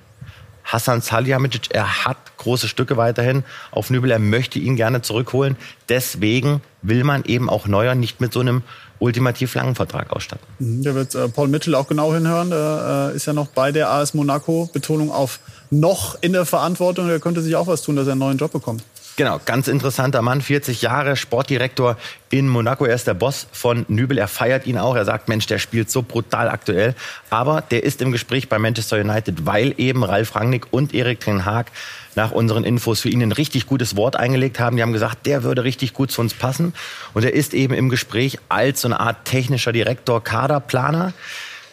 Hassan 0.64 1.02
Salihamidzic, 1.02 1.75
er 1.75 2.07
hat 2.07 2.16
große 2.38 2.69
Stücke 2.69 2.97
weiterhin 2.97 3.45
auf 3.71 3.90
Nübel, 3.90 4.11
er 4.11 4.19
möchte 4.19 4.59
ihn 4.59 4.76
gerne 4.76 5.02
zurückholen. 5.02 5.57
Deswegen 5.90 6.62
will 6.81 7.04
man 7.04 7.25
eben 7.25 7.50
auch 7.50 7.66
Neuer 7.66 7.95
nicht 7.95 8.21
mit 8.21 8.33
so 8.33 8.40
einem 8.40 8.62
ultimativ 8.99 9.54
langen 9.54 9.75
Vertrag 9.75 10.11
ausstatten. 10.11 10.47
Mhm, 10.59 10.83
da 10.83 10.95
wird 10.95 11.14
äh, 11.14 11.28
Paul 11.28 11.49
Mitchell 11.49 11.75
auch 11.75 11.87
genau 11.87 12.14
hinhören. 12.14 12.50
Der 12.50 13.11
äh, 13.12 13.16
ist 13.16 13.26
ja 13.26 13.35
noch 13.35 13.49
bei 13.49 13.73
der 13.73 13.90
AS 13.90 14.14
Monaco. 14.14 14.71
Betonung 14.73 15.11
auf 15.11 15.40
noch 15.71 16.16
in 16.23 16.33
der 16.33 16.47
Verantwortung. 16.47 17.09
Er 17.11 17.21
könnte 17.21 17.43
sich 17.43 17.57
auch 17.57 17.66
was 17.66 17.83
tun, 17.83 17.97
dass 17.97 18.07
er 18.07 18.12
einen 18.12 18.21
neuen 18.21 18.38
Job 18.38 18.52
bekommt. 18.52 18.83
Genau, 19.16 19.40
ganz 19.44 19.68
interessanter 19.68 20.23
Mann, 20.23 20.40
40 20.40 20.83
Jahre, 20.83 21.14
Sportdirektor 21.14 21.97
in 22.30 22.49
Monaco. 22.49 22.85
Er 22.85 22.97
ist 22.97 23.06
der 23.06 23.14
Boss 23.14 23.47
von 23.52 23.87
Nübel. 23.87 24.18
Er 24.18 24.26
feiert 24.26 24.66
ihn 24.66 24.76
auch. 24.76 24.97
Er 24.97 25.04
sagt, 25.04 25.28
Mensch, 25.28 25.47
der 25.47 25.61
spielt 25.61 25.88
so 25.88 26.02
brutal 26.02 26.49
aktuell. 26.49 26.97
Aber 27.30 27.61
der 27.61 27.85
ist 27.85 28.02
im 28.02 28.11
Gespräch 28.11 28.49
bei 28.49 28.59
Manchester 28.59 28.97
United, 28.97 29.47
weil 29.47 29.73
eben 29.78 30.02
Ralf 30.02 30.35
Rangnick 30.35 30.73
und 30.73 30.94
Erik 30.94 31.21
Ten 31.21 31.44
Haag 31.44 31.71
nach 32.16 32.33
unseren 32.33 32.64
Infos 32.64 33.00
für 33.00 33.09
ihn 33.09 33.23
ein 33.23 33.30
richtig 33.30 33.66
gutes 33.66 33.94
Wort 33.94 34.16
eingelegt 34.16 34.59
haben. 34.59 34.76
Die 34.76 34.83
haben 34.83 34.92
gesagt, 34.92 35.26
der 35.26 35.44
würde 35.44 35.62
richtig 35.62 35.92
gut 35.92 36.11
zu 36.11 36.21
uns 36.21 36.35
passen. 36.35 36.75
Und 37.12 37.25
er 37.25 37.35
ist 37.35 37.54
eben 37.54 37.75
im 37.75 37.90
Gespräch 37.90 38.38
als 38.49 38.80
so 38.80 38.88
eine 38.88 38.99
Art 38.99 39.25
technischer 39.26 39.71
Direktor, 39.71 40.25
Kaderplaner. 40.25 41.12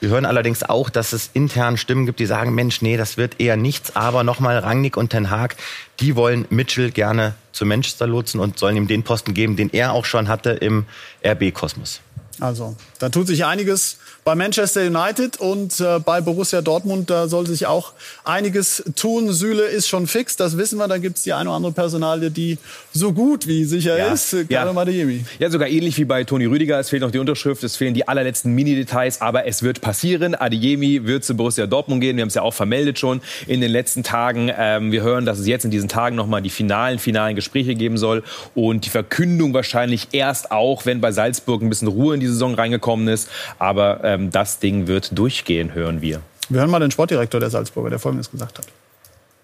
Wir 0.01 0.09
hören 0.09 0.25
allerdings 0.25 0.63
auch, 0.63 0.89
dass 0.89 1.13
es 1.13 1.29
intern 1.33 1.77
Stimmen 1.77 2.07
gibt, 2.07 2.19
die 2.19 2.25
sagen, 2.25 2.55
Mensch, 2.55 2.81
nee, 2.81 2.97
das 2.97 3.17
wird 3.17 3.39
eher 3.39 3.55
nichts. 3.55 3.95
Aber 3.95 4.23
nochmal 4.23 4.57
Rangnick 4.57 4.97
und 4.97 5.11
Ten 5.11 5.29
Haag, 5.29 5.55
die 5.99 6.15
wollen 6.15 6.47
Mitchell 6.49 6.89
gerne 6.89 7.35
zu 7.51 7.67
Manchester 7.67 8.07
lotsen 8.07 8.39
und 8.39 8.57
sollen 8.57 8.77
ihm 8.77 8.87
den 8.87 9.03
Posten 9.03 9.35
geben, 9.35 9.57
den 9.57 9.69
er 9.69 9.93
auch 9.93 10.05
schon 10.05 10.27
hatte 10.27 10.49
im 10.49 10.87
RB-Kosmos. 11.23 12.01
Also, 12.41 12.75
da 12.97 13.09
tut 13.09 13.27
sich 13.27 13.45
einiges 13.45 13.97
bei 14.23 14.33
Manchester 14.33 14.81
United 14.81 15.37
und 15.39 15.79
äh, 15.79 15.99
bei 15.99 16.21
Borussia 16.21 16.61
Dortmund, 16.61 17.09
da 17.11 17.27
soll 17.27 17.45
sich 17.45 17.67
auch 17.67 17.93
einiges 18.23 18.83
tun. 18.95 19.31
Süle 19.31 19.63
ist 19.63 19.87
schon 19.87 20.07
fix, 20.07 20.37
das 20.37 20.57
wissen 20.57 20.79
wir. 20.79 20.87
Da 20.87 20.97
gibt 20.97 21.17
es 21.17 21.23
die 21.23 21.33
eine 21.33 21.49
oder 21.49 21.57
andere 21.57 21.71
Personalie, 21.71 22.31
die 22.31 22.57
so 22.93 23.13
gut 23.13 23.45
wie 23.45 23.63
sicher 23.65 23.95
ja. 23.95 24.11
ist. 24.11 24.33
Ja. 24.33 24.65
ja, 25.39 25.49
sogar 25.51 25.67
ähnlich 25.67 25.99
wie 25.99 26.05
bei 26.05 26.23
Toni 26.23 26.45
Rüdiger. 26.45 26.79
Es 26.79 26.89
fehlt 26.89 27.03
noch 27.03 27.11
die 27.11 27.19
Unterschrift, 27.19 27.63
es 27.63 27.75
fehlen 27.75 27.93
die 27.93 28.07
allerletzten 28.07 28.53
Mini-Details, 28.53 29.21
aber 29.21 29.45
es 29.45 29.61
wird 29.61 29.81
passieren. 29.81 30.33
Adeyemi 30.33 31.05
wird 31.05 31.23
zu 31.23 31.35
Borussia 31.35 31.67
Dortmund 31.67 32.01
gehen. 32.01 32.17
Wir 32.17 32.23
haben 32.23 32.29
es 32.29 32.35
ja 32.35 32.41
auch 32.41 32.55
vermeldet 32.55 32.97
schon 32.97 33.21
in 33.45 33.61
den 33.61 33.71
letzten 33.71 34.01
Tagen. 34.01 34.51
Ähm, 34.57 34.91
wir 34.91 35.03
hören, 35.03 35.25
dass 35.27 35.37
es 35.37 35.45
jetzt 35.45 35.63
in 35.63 35.69
diesen 35.71 35.89
Tagen 35.89 36.15
nochmal 36.15 36.41
die 36.41 36.49
finalen, 36.49 36.97
finalen 36.97 37.35
Gespräche 37.35 37.75
geben 37.75 37.99
soll 37.99 38.23
und 38.55 38.85
die 38.85 38.89
Verkündung 38.89 39.53
wahrscheinlich 39.53 40.07
erst 40.11 40.51
auch, 40.51 40.87
wenn 40.87 41.01
bei 41.01 41.11
Salzburg 41.11 41.61
ein 41.61 41.69
bisschen 41.69 41.87
Ruhe 41.87 42.15
in 42.15 42.30
die 42.31 42.33
Saison 42.33 42.55
reingekommen 42.55 43.07
ist. 43.07 43.29
Aber 43.59 44.03
ähm, 44.03 44.31
das 44.31 44.59
Ding 44.59 44.87
wird 44.87 45.17
durchgehen, 45.17 45.73
hören 45.73 46.01
wir. 46.01 46.21
Wir 46.49 46.59
hören 46.59 46.69
mal 46.69 46.79
den 46.79 46.91
Sportdirektor 46.91 47.39
der 47.39 47.49
Salzburger, 47.49 47.89
der 47.89 47.99
Folgendes 47.99 48.29
gesagt 48.29 48.57
hat. 48.57 48.65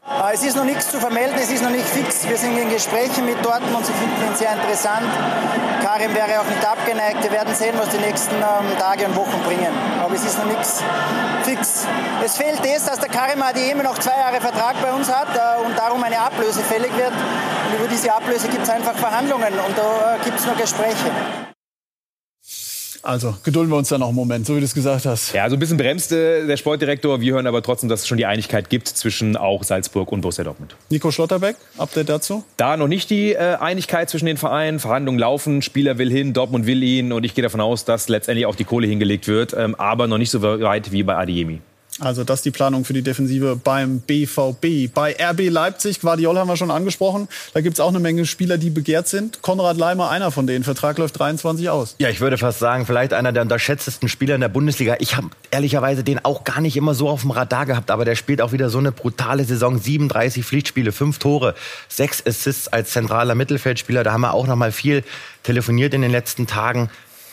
Äh, 0.08 0.34
es 0.34 0.44
ist 0.44 0.56
noch 0.56 0.64
nichts 0.64 0.90
zu 0.90 1.00
vermelden, 1.00 1.36
es 1.36 1.52
ist 1.52 1.64
noch 1.64 1.70
nicht 1.70 1.86
fix. 1.86 2.28
Wir 2.28 2.38
sind 2.38 2.58
in 2.58 2.70
Gesprächen 2.70 3.26
mit 3.26 3.44
Dortmund, 3.44 3.86
sie 3.86 3.94
finden 3.94 4.32
ihn 4.32 4.36
sehr 4.36 4.54
interessant. 4.54 5.08
Karim 5.84 6.14
wäre 6.16 6.40
auch 6.40 6.48
nicht 6.48 6.66
abgeneigt. 6.66 7.24
Wir 7.24 7.32
werden 7.32 7.54
sehen, 7.54 7.76
was 7.78 7.90
die 7.90 7.98
nächsten 7.98 8.36
ähm, 8.36 8.78
Tage 8.80 9.06
und 9.06 9.16
Wochen 9.16 9.40
bringen. 9.46 9.72
Aber 10.02 10.16
es 10.16 10.24
ist 10.24 10.38
noch 10.38 10.46
nichts 10.46 10.82
fix. 11.44 11.86
Es 12.24 12.38
fehlt 12.38 12.60
das, 12.64 12.86
dass 12.86 13.00
der 13.00 13.10
Karim 13.10 13.42
Adiemi 13.42 13.84
noch 13.84 13.98
zwei 14.00 14.18
Jahre 14.18 14.40
Vertrag 14.40 14.82
bei 14.82 14.92
uns 14.92 15.12
hat 15.12 15.28
äh, 15.36 15.66
und 15.66 15.78
darum 15.78 16.04
eine 16.04 16.20
Ablöse 16.20 16.62
fällig 16.62 16.96
wird. 16.96 17.12
Und 17.12 17.80
über 17.80 17.88
diese 17.88 18.14
Ablöse 18.14 18.48
gibt 18.48 18.64
es 18.64 18.70
einfach 18.70 18.96
Verhandlungen 18.96 19.54
und 19.54 19.78
da 19.78 20.16
äh, 20.16 20.24
gibt 20.24 20.40
es 20.40 20.46
noch 20.46 20.58
Gespräche. 20.58 21.12
Also 23.08 23.34
gedulden 23.42 23.72
wir 23.72 23.78
uns 23.78 23.88
da 23.88 23.98
noch 23.98 24.08
einen 24.08 24.18
Moment, 24.18 24.46
so 24.46 24.54
wie 24.54 24.60
du 24.60 24.66
es 24.66 24.74
gesagt 24.74 25.06
hast. 25.06 25.34
Ja, 25.34 25.50
so 25.50 25.56
ein 25.56 25.60
bisschen 25.60 25.78
bremst 25.78 26.12
äh, 26.12 26.46
der 26.46 26.58
Sportdirektor. 26.58 27.22
Wir 27.22 27.36
hören 27.36 27.48
aber 27.48 27.64
trotzdem, 27.64 27.88
dass 27.88 28.02
es 28.02 28.08
schon 28.08 28.18
die 28.18 28.26
Einigkeit 28.26 28.70
gibt 28.70 28.90
zwischen 28.90 29.38
auch 29.38 29.64
Salzburg 29.64 30.12
und 30.12 30.20
Borussia 30.20 30.44
Dortmund. 30.44 30.76
Nico 30.90 31.10
Schlotterbeck, 31.10 31.56
Update 31.78 32.10
dazu? 32.10 32.44
Da 32.58 32.76
noch 32.76 32.90
nicht 32.90 33.10
die 33.10 33.32
äh, 33.32 33.56
Einigkeit 33.62 34.10
zwischen 34.10 34.26
den 34.26 34.36
Vereinen. 34.36 34.80
Verhandlungen 34.80 35.20
laufen, 35.20 35.62
Spieler 35.62 35.98
will 35.98 36.12
hin, 36.12 36.34
Dortmund 36.34 36.66
will 36.66 36.84
ihn 36.84 37.14
und 37.14 37.24
ich 37.24 37.34
gehe 37.34 37.44
davon 37.44 37.62
aus, 37.62 37.86
dass 37.86 38.10
letztendlich 38.10 38.46
auch 38.46 38.56
die 38.56 38.66
Kohle 38.66 38.88
hingelegt 38.88 39.30
wird, 39.30 39.56
ähm, 39.58 39.76
aber 39.76 40.08
noch 40.08 40.18
nicht 40.18 40.32
so 40.32 40.42
weit 40.42 40.92
wie 40.92 41.04
bei 41.04 41.16
Adiemi. 41.16 41.62
Also 42.00 42.24
das 42.24 42.40
ist 42.40 42.46
die 42.46 42.52
Planung 42.52 42.86
für 42.86 42.94
die 42.94 43.02
Defensive 43.02 43.56
beim 43.56 44.00
BVB. 44.00 44.94
Bei 44.94 45.16
RB 45.20 45.50
Leipzig, 45.50 46.02
Guardiol 46.02 46.38
haben 46.38 46.48
wir 46.48 46.58
schon 46.58 46.70
angesprochen, 46.70 47.28
da 47.54 47.62
gibt 47.62 47.76
es 47.76 47.80
auch 47.80 47.90
eine 47.90 48.00
Menge 48.00 48.26
Spieler, 48.26 48.58
die 48.58 48.70
begehrt 48.70 49.08
sind. 49.08 49.42
Konrad 49.42 49.78
Leimer, 49.78 50.10
einer 50.10 50.32
von 50.32 50.46
denen. 50.46 50.64
Vertrag 50.64 50.98
läuft 50.98 51.20
23 51.20 51.70
aus. 51.70 51.96
Ja, 51.98 52.10
ich 52.10 52.22
würde 52.22 52.38
fast 52.38 52.60
sagen, 52.60 52.86
vielleicht 52.86 53.14
einer 53.14 53.32
der 53.32 53.42
unterschätztesten 53.42 54.10
Spieler 54.10 54.36
in 54.36 54.42
der 54.42 54.50
Bundesliga. 54.50 54.96
Ich 55.00 55.16
habe 55.16 55.30
ehrlicherweise 55.50 56.04
den 56.04 56.24
auch 56.24 56.44
gar 56.44 56.62
nicht 56.62 56.78
immer 56.78 56.94
so 56.94 57.10
auf 57.10 57.22
dem 57.22 57.32
Radar 57.32 57.66
gehabt, 57.66 57.90
aber 57.90 58.06
der 58.06 58.16
spielt 58.16 58.42
auch 58.42 58.52
wieder 58.52 58.70
so 58.70 58.78
eine 58.78 58.92
brutale 58.92 59.44
Saison. 59.44 59.80
37 59.80 60.46
Pflichtspiele, 60.46 60.92
5 60.92 61.18
Tore, 61.18 61.56
6 61.90 62.26
Assists 62.26 62.68
als 62.68 62.92
zentraler 62.92 63.36
Mittelfeldspieler. 63.36 64.04
Da 64.04 64.12
haben 64.12 64.22
wir 64.22 64.34
auch 64.34 64.48
noch 64.48 64.56
mal 64.56 64.72
viel 64.72 65.04
telefoniert 65.44 65.94
in 65.94 66.02
den 66.02 66.12
letzten 66.12 66.46
Tagen. 66.46 66.90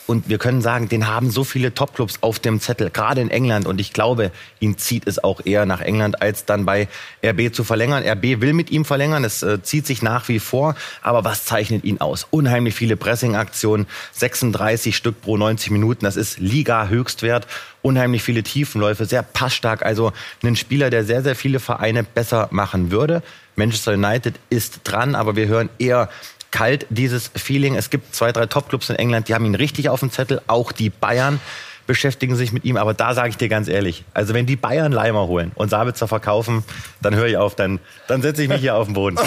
Und 0.07 0.29
wir 0.29 0.37
können 0.37 0.61
sagen, 0.61 0.87
den 0.87 1.07
haben 1.07 1.31
so 1.31 1.43
viele 1.43 1.73
Topclubs 1.73 2.19
auf 2.21 2.37
dem 2.39 2.59
Zettel, 2.59 2.91
gerade 2.91 3.21
in 3.21 3.31
England. 3.31 3.65
Und 3.65 3.81
ich 3.81 3.91
glaube, 3.91 4.31
ihn 4.59 4.77
zieht 4.77 5.07
es 5.07 5.23
auch 5.23 5.43
eher 5.43 5.65
nach 5.65 5.81
England, 5.81 6.21
als 6.21 6.45
dann 6.45 6.65
bei 6.65 6.87
RB 7.25 7.53
zu 7.53 7.63
verlängern. 7.63 8.03
RB 8.07 8.41
will 8.41 8.53
mit 8.53 8.69
ihm 8.69 8.85
verlängern, 8.85 9.23
es 9.23 9.41
äh, 9.41 9.63
zieht 9.63 9.87
sich 9.87 10.03
nach 10.03 10.27
wie 10.27 10.39
vor. 10.39 10.75
Aber 11.01 11.23
was 11.23 11.45
zeichnet 11.45 11.83
ihn 11.83 12.01
aus? 12.01 12.27
Unheimlich 12.29 12.75
viele 12.75 12.97
Pressingaktionen, 12.97 13.87
36 14.11 14.95
Stück 14.95 15.21
pro 15.21 15.37
90 15.37 15.71
Minuten. 15.71 16.05
Das 16.05 16.17
ist 16.17 16.39
Liga-Höchstwert. 16.39 17.47
Unheimlich 17.81 18.23
viele 18.23 18.43
Tiefenläufe, 18.43 19.05
sehr 19.05 19.23
passstark. 19.23 19.83
Also 19.83 20.13
ein 20.43 20.55
Spieler, 20.55 20.89
der 20.89 21.03
sehr, 21.03 21.23
sehr 21.23 21.35
viele 21.35 21.59
Vereine 21.59 22.03
besser 22.03 22.47
machen 22.51 22.91
würde. 22.91 23.23
Manchester 23.55 23.93
United 23.93 24.35
ist 24.49 24.81
dran, 24.83 25.15
aber 25.15 25.35
wir 25.35 25.47
hören 25.47 25.69
eher 25.79 26.09
kalt, 26.51 26.85
dieses 26.89 27.31
Feeling. 27.35 27.75
Es 27.75 27.89
gibt 27.89 28.15
zwei, 28.15 28.31
drei 28.31 28.45
Topclubs 28.45 28.89
in 28.89 28.95
England, 28.95 29.27
die 29.27 29.33
haben 29.33 29.45
ihn 29.45 29.55
richtig 29.55 29.89
auf 29.89 29.99
dem 29.99 30.11
Zettel. 30.11 30.41
Auch 30.47 30.71
die 30.71 30.89
Bayern 30.89 31.39
beschäftigen 31.87 32.35
sich 32.35 32.51
mit 32.51 32.65
ihm. 32.65 32.77
Aber 32.77 32.93
da 32.93 33.13
sage 33.13 33.29
ich 33.29 33.37
dir 33.37 33.49
ganz 33.49 33.67
ehrlich, 33.67 34.03
also 34.13 34.33
wenn 34.33 34.45
die 34.45 34.55
Bayern 34.55 34.91
Leimer 34.91 35.27
holen 35.27 35.51
und 35.55 35.69
Sabitzer 35.69 36.07
verkaufen, 36.07 36.63
dann 37.01 37.15
höre 37.15 37.27
ich 37.27 37.37
auf, 37.37 37.55
dann, 37.55 37.79
dann 38.07 38.21
setze 38.21 38.43
ich 38.43 38.49
mich 38.49 38.61
hier 38.61 38.75
auf 38.75 38.87
den 38.87 38.93
Boden. 38.93 39.17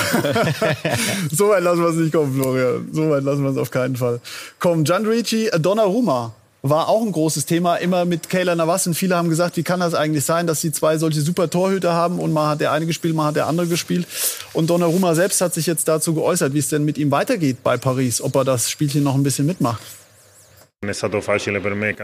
so 1.30 1.50
weit 1.50 1.62
lassen 1.62 1.82
wir 1.82 1.88
es 1.88 1.96
nicht 1.96 2.12
kommen, 2.12 2.34
Florian. 2.34 2.88
So 2.92 3.10
weit 3.10 3.22
lassen 3.22 3.42
wir 3.42 3.50
es 3.50 3.56
auf 3.56 3.70
keinen 3.70 3.96
Fall. 3.96 4.20
Komm, 4.58 4.84
Gianluigi 4.84 5.50
Donnarumma 5.58 6.34
war 6.62 6.88
auch 6.88 7.02
ein 7.02 7.12
großes 7.12 7.46
Thema, 7.46 7.76
immer 7.76 8.04
mit 8.04 8.28
Kayla 8.28 8.54
Navas. 8.54 8.86
Und 8.86 8.94
viele 8.94 9.16
haben 9.16 9.28
gesagt, 9.28 9.56
wie 9.56 9.62
kann 9.62 9.80
das 9.80 9.94
eigentlich 9.94 10.24
sein, 10.24 10.46
dass 10.46 10.60
sie 10.60 10.72
zwei 10.72 10.98
solche 10.98 11.20
super 11.20 11.48
Torhüter 11.50 11.92
haben 11.94 12.18
und 12.18 12.32
mal 12.32 12.50
hat 12.50 12.60
der 12.60 12.72
eine 12.72 12.86
gespielt, 12.86 13.14
mal 13.14 13.26
hat 13.26 13.36
der 13.36 13.46
andere 13.46 13.66
gespielt. 13.68 14.06
Und 14.52 14.68
Donnarumma 14.70 15.14
selbst 15.14 15.40
hat 15.40 15.54
sich 15.54 15.66
jetzt 15.66 15.86
dazu 15.88 16.14
geäußert, 16.14 16.54
wie 16.54 16.58
es 16.58 16.68
denn 16.68 16.84
mit 16.84 16.98
ihm 16.98 17.10
weitergeht 17.10 17.62
bei 17.62 17.76
Paris, 17.76 18.20
ob 18.20 18.34
er 18.34 18.44
das 18.44 18.70
Spielchen 18.70 19.04
noch 19.04 19.14
ein 19.14 19.22
bisschen 19.22 19.46
mitmacht. 19.46 19.82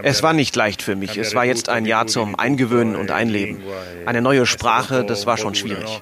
Es 0.03 0.21
war 0.21 0.33
nicht 0.33 0.53
leicht 0.55 0.81
für 0.81 0.95
mich. 0.97 1.17
Es 1.17 1.33
war 1.33 1.45
jetzt 1.45 1.69
ein 1.69 1.85
Jahr 1.85 2.07
zum 2.07 2.37
Eingewöhnen 2.37 2.95
und 2.97 3.09
Einleben. 3.09 3.61
Eine 4.05 4.21
neue 4.21 4.45
Sprache, 4.45 5.05
das 5.05 5.25
war 5.25 5.37
schon 5.37 5.55
schwierig. 5.55 6.01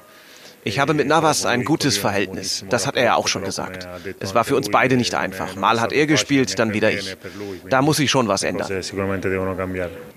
Ich 0.64 0.78
habe 0.78 0.94
mit 0.94 1.06
Navas 1.06 1.44
ein 1.44 1.64
gutes 1.64 1.98
Verhältnis. 1.98 2.64
Das 2.70 2.86
hat 2.86 2.96
er 2.96 3.04
ja 3.04 3.14
auch 3.16 3.28
schon 3.28 3.44
gesagt. 3.44 3.86
Es 4.20 4.34
war 4.34 4.44
für 4.44 4.56
uns 4.56 4.70
beide 4.70 4.96
nicht 4.96 5.14
einfach. 5.14 5.56
Mal 5.56 5.80
hat 5.80 5.92
er 5.92 6.06
gespielt, 6.06 6.58
dann 6.58 6.72
wieder 6.72 6.90
ich. 6.90 7.16
Da 7.68 7.82
muss 7.82 7.98
ich 7.98 8.10
schon 8.10 8.28
was 8.28 8.42
ändern. 8.42 8.68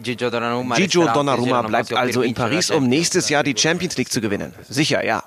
Gigio 0.01 0.29
Donnarumma 0.29 1.62
bleibt 1.63 1.93
also 1.93 2.21
in 2.21 2.33
Paris, 2.33 2.71
um 2.71 2.88
nächstes 2.88 3.29
Jahr 3.29 3.43
die 3.43 3.55
Champions 3.57 3.97
League 3.97 4.12
zu 4.12 4.21
gewinnen. 4.21 4.53
Sicher, 4.69 5.03
ja. 5.05 5.23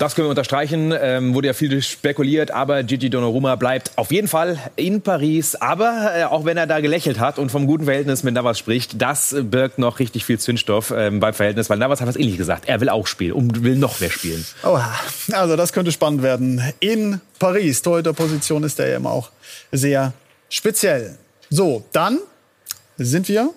Das 0.00 0.14
können 0.14 0.28
wir 0.28 0.30
unterstreichen. 0.30 0.94
Ähm, 0.98 1.34
wurde 1.34 1.48
ja 1.48 1.52
viel 1.52 1.82
spekuliert, 1.82 2.52
aber 2.52 2.82
Gigi 2.84 3.10
Donnarumma 3.10 3.56
bleibt 3.56 3.92
auf 3.96 4.10
jeden 4.10 4.28
Fall 4.28 4.58
in 4.76 5.02
Paris. 5.02 5.56
Aber 5.56 6.12
äh, 6.16 6.24
auch 6.24 6.46
wenn 6.46 6.56
er 6.56 6.66
da 6.66 6.80
gelächelt 6.80 7.20
hat 7.20 7.38
und 7.38 7.50
vom 7.50 7.66
guten 7.66 7.84
Verhältnis 7.84 8.22
mit 8.22 8.32
Navas 8.32 8.58
spricht, 8.58 9.02
das 9.02 9.36
birgt 9.38 9.78
noch 9.78 9.98
richtig 9.98 10.24
viel 10.24 10.38
Zündstoff 10.38 10.90
ähm, 10.96 11.20
beim 11.20 11.34
Verhältnis, 11.34 11.68
weil 11.68 11.76
Navas 11.76 12.00
hat 12.00 12.08
was 12.08 12.16
ähnlich 12.16 12.38
gesagt. 12.38 12.66
Er 12.66 12.80
will 12.80 12.88
auch 12.88 13.06
spielen 13.06 13.32
und 13.32 13.62
will 13.62 13.76
noch 13.76 14.00
mehr 14.00 14.10
spielen. 14.10 14.42
Oh, 14.62 14.80
also 15.32 15.56
das 15.56 15.74
könnte 15.74 15.92
spannend 15.92 16.22
werden. 16.22 16.62
In 16.80 17.20
Paris, 17.38 17.82
Torhüterposition 17.82 18.64
ist 18.64 18.80
er 18.80 18.88
ja 18.88 18.96
immer 18.96 19.10
auch 19.10 19.28
sehr 19.70 20.14
speziell. 20.48 21.18
So, 21.50 21.84
dann 21.92 22.20
sind 22.96 23.28
wir 23.28 23.50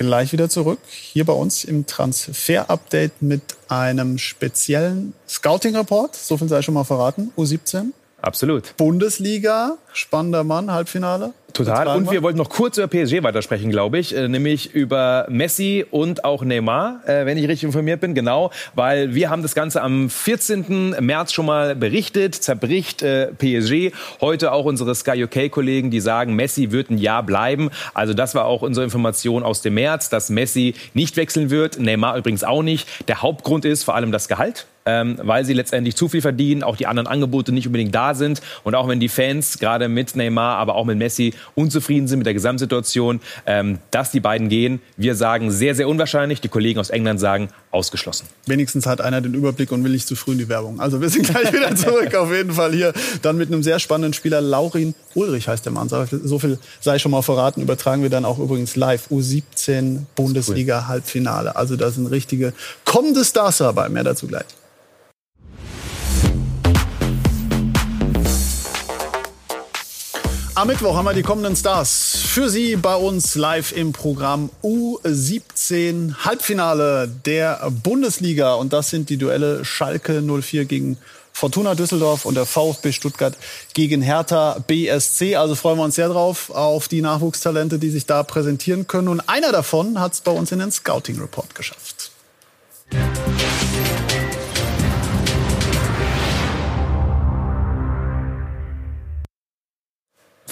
gleich 0.00 0.32
wieder 0.32 0.48
zurück. 0.48 0.78
Hier 0.88 1.26
bei 1.26 1.34
uns 1.34 1.62
im 1.62 1.86
Transfer-Update 1.86 3.20
mit 3.20 3.42
einem 3.68 4.16
speziellen 4.16 5.12
Scouting-Report. 5.28 6.16
So 6.16 6.38
viel 6.38 6.48
sei 6.48 6.62
schon 6.62 6.72
mal 6.72 6.84
verraten. 6.84 7.32
U17. 7.36 7.88
Absolut. 8.22 8.74
Bundesliga, 8.78 9.76
spannender 9.92 10.42
Mann, 10.42 10.72
Halbfinale. 10.72 11.34
Total. 11.64 11.96
Und 11.96 12.10
wir 12.10 12.22
wollten 12.22 12.38
noch 12.38 12.48
kurz 12.48 12.78
über 12.78 12.88
PSG 12.88 13.22
weitersprechen, 13.22 13.70
glaube 13.70 13.98
ich, 13.98 14.14
äh, 14.16 14.28
nämlich 14.28 14.74
über 14.74 15.26
Messi 15.28 15.84
und 15.90 16.24
auch 16.24 16.42
Neymar, 16.42 17.00
äh, 17.06 17.26
wenn 17.26 17.38
ich 17.38 17.44
richtig 17.44 17.64
informiert 17.64 18.00
bin, 18.00 18.14
genau, 18.14 18.50
weil 18.74 19.14
wir 19.14 19.30
haben 19.30 19.42
das 19.42 19.54
Ganze 19.54 19.82
am 19.82 20.10
14. 20.10 20.96
März 21.00 21.32
schon 21.32 21.46
mal 21.46 21.74
berichtet, 21.74 22.34
zerbricht 22.34 23.02
äh, 23.02 23.28
PSG. 23.32 23.94
Heute 24.20 24.52
auch 24.52 24.64
unsere 24.64 24.94
Sky 24.94 25.24
UK 25.24 25.50
Kollegen, 25.50 25.90
die 25.90 26.00
sagen, 26.00 26.34
Messi 26.34 26.70
wird 26.70 26.90
ein 26.90 26.98
Jahr 26.98 27.22
bleiben. 27.22 27.70
Also 27.94 28.14
das 28.14 28.34
war 28.34 28.46
auch 28.46 28.62
unsere 28.62 28.84
Information 28.84 29.42
aus 29.42 29.62
dem 29.62 29.74
März, 29.74 30.08
dass 30.08 30.30
Messi 30.30 30.74
nicht 30.94 31.16
wechseln 31.16 31.50
wird, 31.50 31.78
Neymar 31.78 32.16
übrigens 32.16 32.44
auch 32.44 32.62
nicht. 32.62 33.08
Der 33.08 33.22
Hauptgrund 33.22 33.64
ist 33.64 33.84
vor 33.84 33.94
allem 33.94 34.12
das 34.12 34.28
Gehalt 34.28 34.66
ähm, 34.86 35.18
weil 35.22 35.44
sie 35.44 35.52
letztendlich 35.52 35.96
zu 35.96 36.08
viel 36.08 36.22
verdienen, 36.22 36.62
auch 36.62 36.76
die 36.76 36.86
anderen 36.86 37.06
Angebote 37.06 37.52
nicht 37.52 37.66
unbedingt 37.66 37.94
da 37.94 38.14
sind. 38.14 38.40
Und 38.64 38.74
auch 38.74 38.88
wenn 38.88 39.00
die 39.00 39.08
Fans 39.08 39.58
gerade 39.58 39.88
mit 39.88 40.16
Neymar, 40.16 40.56
aber 40.56 40.74
auch 40.74 40.84
mit 40.84 40.98
Messi 40.98 41.34
unzufrieden 41.54 42.08
sind 42.08 42.18
mit 42.18 42.26
der 42.26 42.34
Gesamtsituation, 42.34 43.20
ähm, 43.46 43.78
dass 43.90 44.10
die 44.10 44.20
beiden 44.20 44.48
gehen. 44.48 44.80
Wir 44.96 45.14
sagen 45.14 45.50
sehr, 45.50 45.74
sehr 45.74 45.88
unwahrscheinlich. 45.88 46.40
Die 46.40 46.48
Kollegen 46.48 46.80
aus 46.80 46.90
England 46.90 47.20
sagen 47.20 47.48
ausgeschlossen. 47.70 48.26
Wenigstens 48.46 48.86
hat 48.86 49.00
einer 49.00 49.20
den 49.20 49.34
Überblick 49.34 49.70
und 49.70 49.84
will 49.84 49.92
nicht 49.92 50.08
zu 50.08 50.16
früh 50.16 50.32
in 50.32 50.38
die 50.38 50.48
Werbung. 50.48 50.80
Also 50.80 51.00
wir 51.00 51.08
sind 51.08 51.26
gleich 51.26 51.52
wieder 51.52 51.74
zurück 51.76 52.14
auf 52.14 52.32
jeden 52.32 52.52
Fall 52.52 52.72
hier. 52.72 52.92
Dann 53.22 53.36
mit 53.36 53.48
einem 53.48 53.62
sehr 53.62 53.78
spannenden 53.78 54.12
Spieler, 54.12 54.40
Laurin 54.40 54.94
Ulrich 55.14 55.46
heißt 55.48 55.64
der 55.64 55.72
Mann. 55.72 55.88
So 55.88 56.38
viel 56.38 56.58
sei 56.80 56.98
schon 56.98 57.12
mal 57.12 57.22
verraten. 57.22 57.62
Übertragen 57.62 58.02
wir 58.02 58.10
dann 58.10 58.24
auch 58.24 58.38
übrigens 58.38 58.74
live 58.74 59.08
U17 59.10 60.00
Bundesliga 60.16 60.88
Halbfinale. 60.88 61.54
Also 61.54 61.76
da 61.76 61.90
sind 61.90 62.06
richtige 62.06 62.52
kommende 62.84 63.24
Stars 63.24 63.58
dabei. 63.58 63.88
Mehr 63.88 64.04
dazu 64.04 64.26
gleich. 64.26 64.46
Am 70.60 70.66
Mittwoch 70.66 70.94
haben 70.94 71.06
wir 71.06 71.14
die 71.14 71.22
kommenden 71.22 71.56
Stars 71.56 72.18
für 72.22 72.50
Sie 72.50 72.76
bei 72.76 72.94
uns 72.94 73.34
live 73.34 73.72
im 73.72 73.94
Programm 73.94 74.50
U17 74.62 76.16
Halbfinale 76.16 77.08
der 77.08 77.70
Bundesliga. 77.82 78.52
Und 78.52 78.74
das 78.74 78.90
sind 78.90 79.08
die 79.08 79.16
Duelle 79.16 79.64
Schalke 79.64 80.20
04 80.20 80.66
gegen 80.66 80.98
Fortuna 81.32 81.74
Düsseldorf 81.74 82.26
und 82.26 82.34
der 82.34 82.44
VfB 82.44 82.92
Stuttgart 82.92 83.38
gegen 83.72 84.02
Hertha 84.02 84.62
BSC. 84.66 85.36
Also 85.36 85.54
freuen 85.54 85.78
wir 85.78 85.84
uns 85.84 85.94
sehr 85.94 86.10
drauf 86.10 86.50
auf 86.50 86.88
die 86.88 87.00
Nachwuchstalente, 87.00 87.78
die 87.78 87.88
sich 87.88 88.04
da 88.04 88.22
präsentieren 88.22 88.86
können. 88.86 89.08
Und 89.08 89.20
einer 89.30 89.52
davon 89.52 89.98
hat 89.98 90.12
es 90.12 90.20
bei 90.20 90.32
uns 90.32 90.52
in 90.52 90.58
den 90.58 90.70
Scouting 90.70 91.18
Report 91.18 91.54
geschafft. 91.54 92.10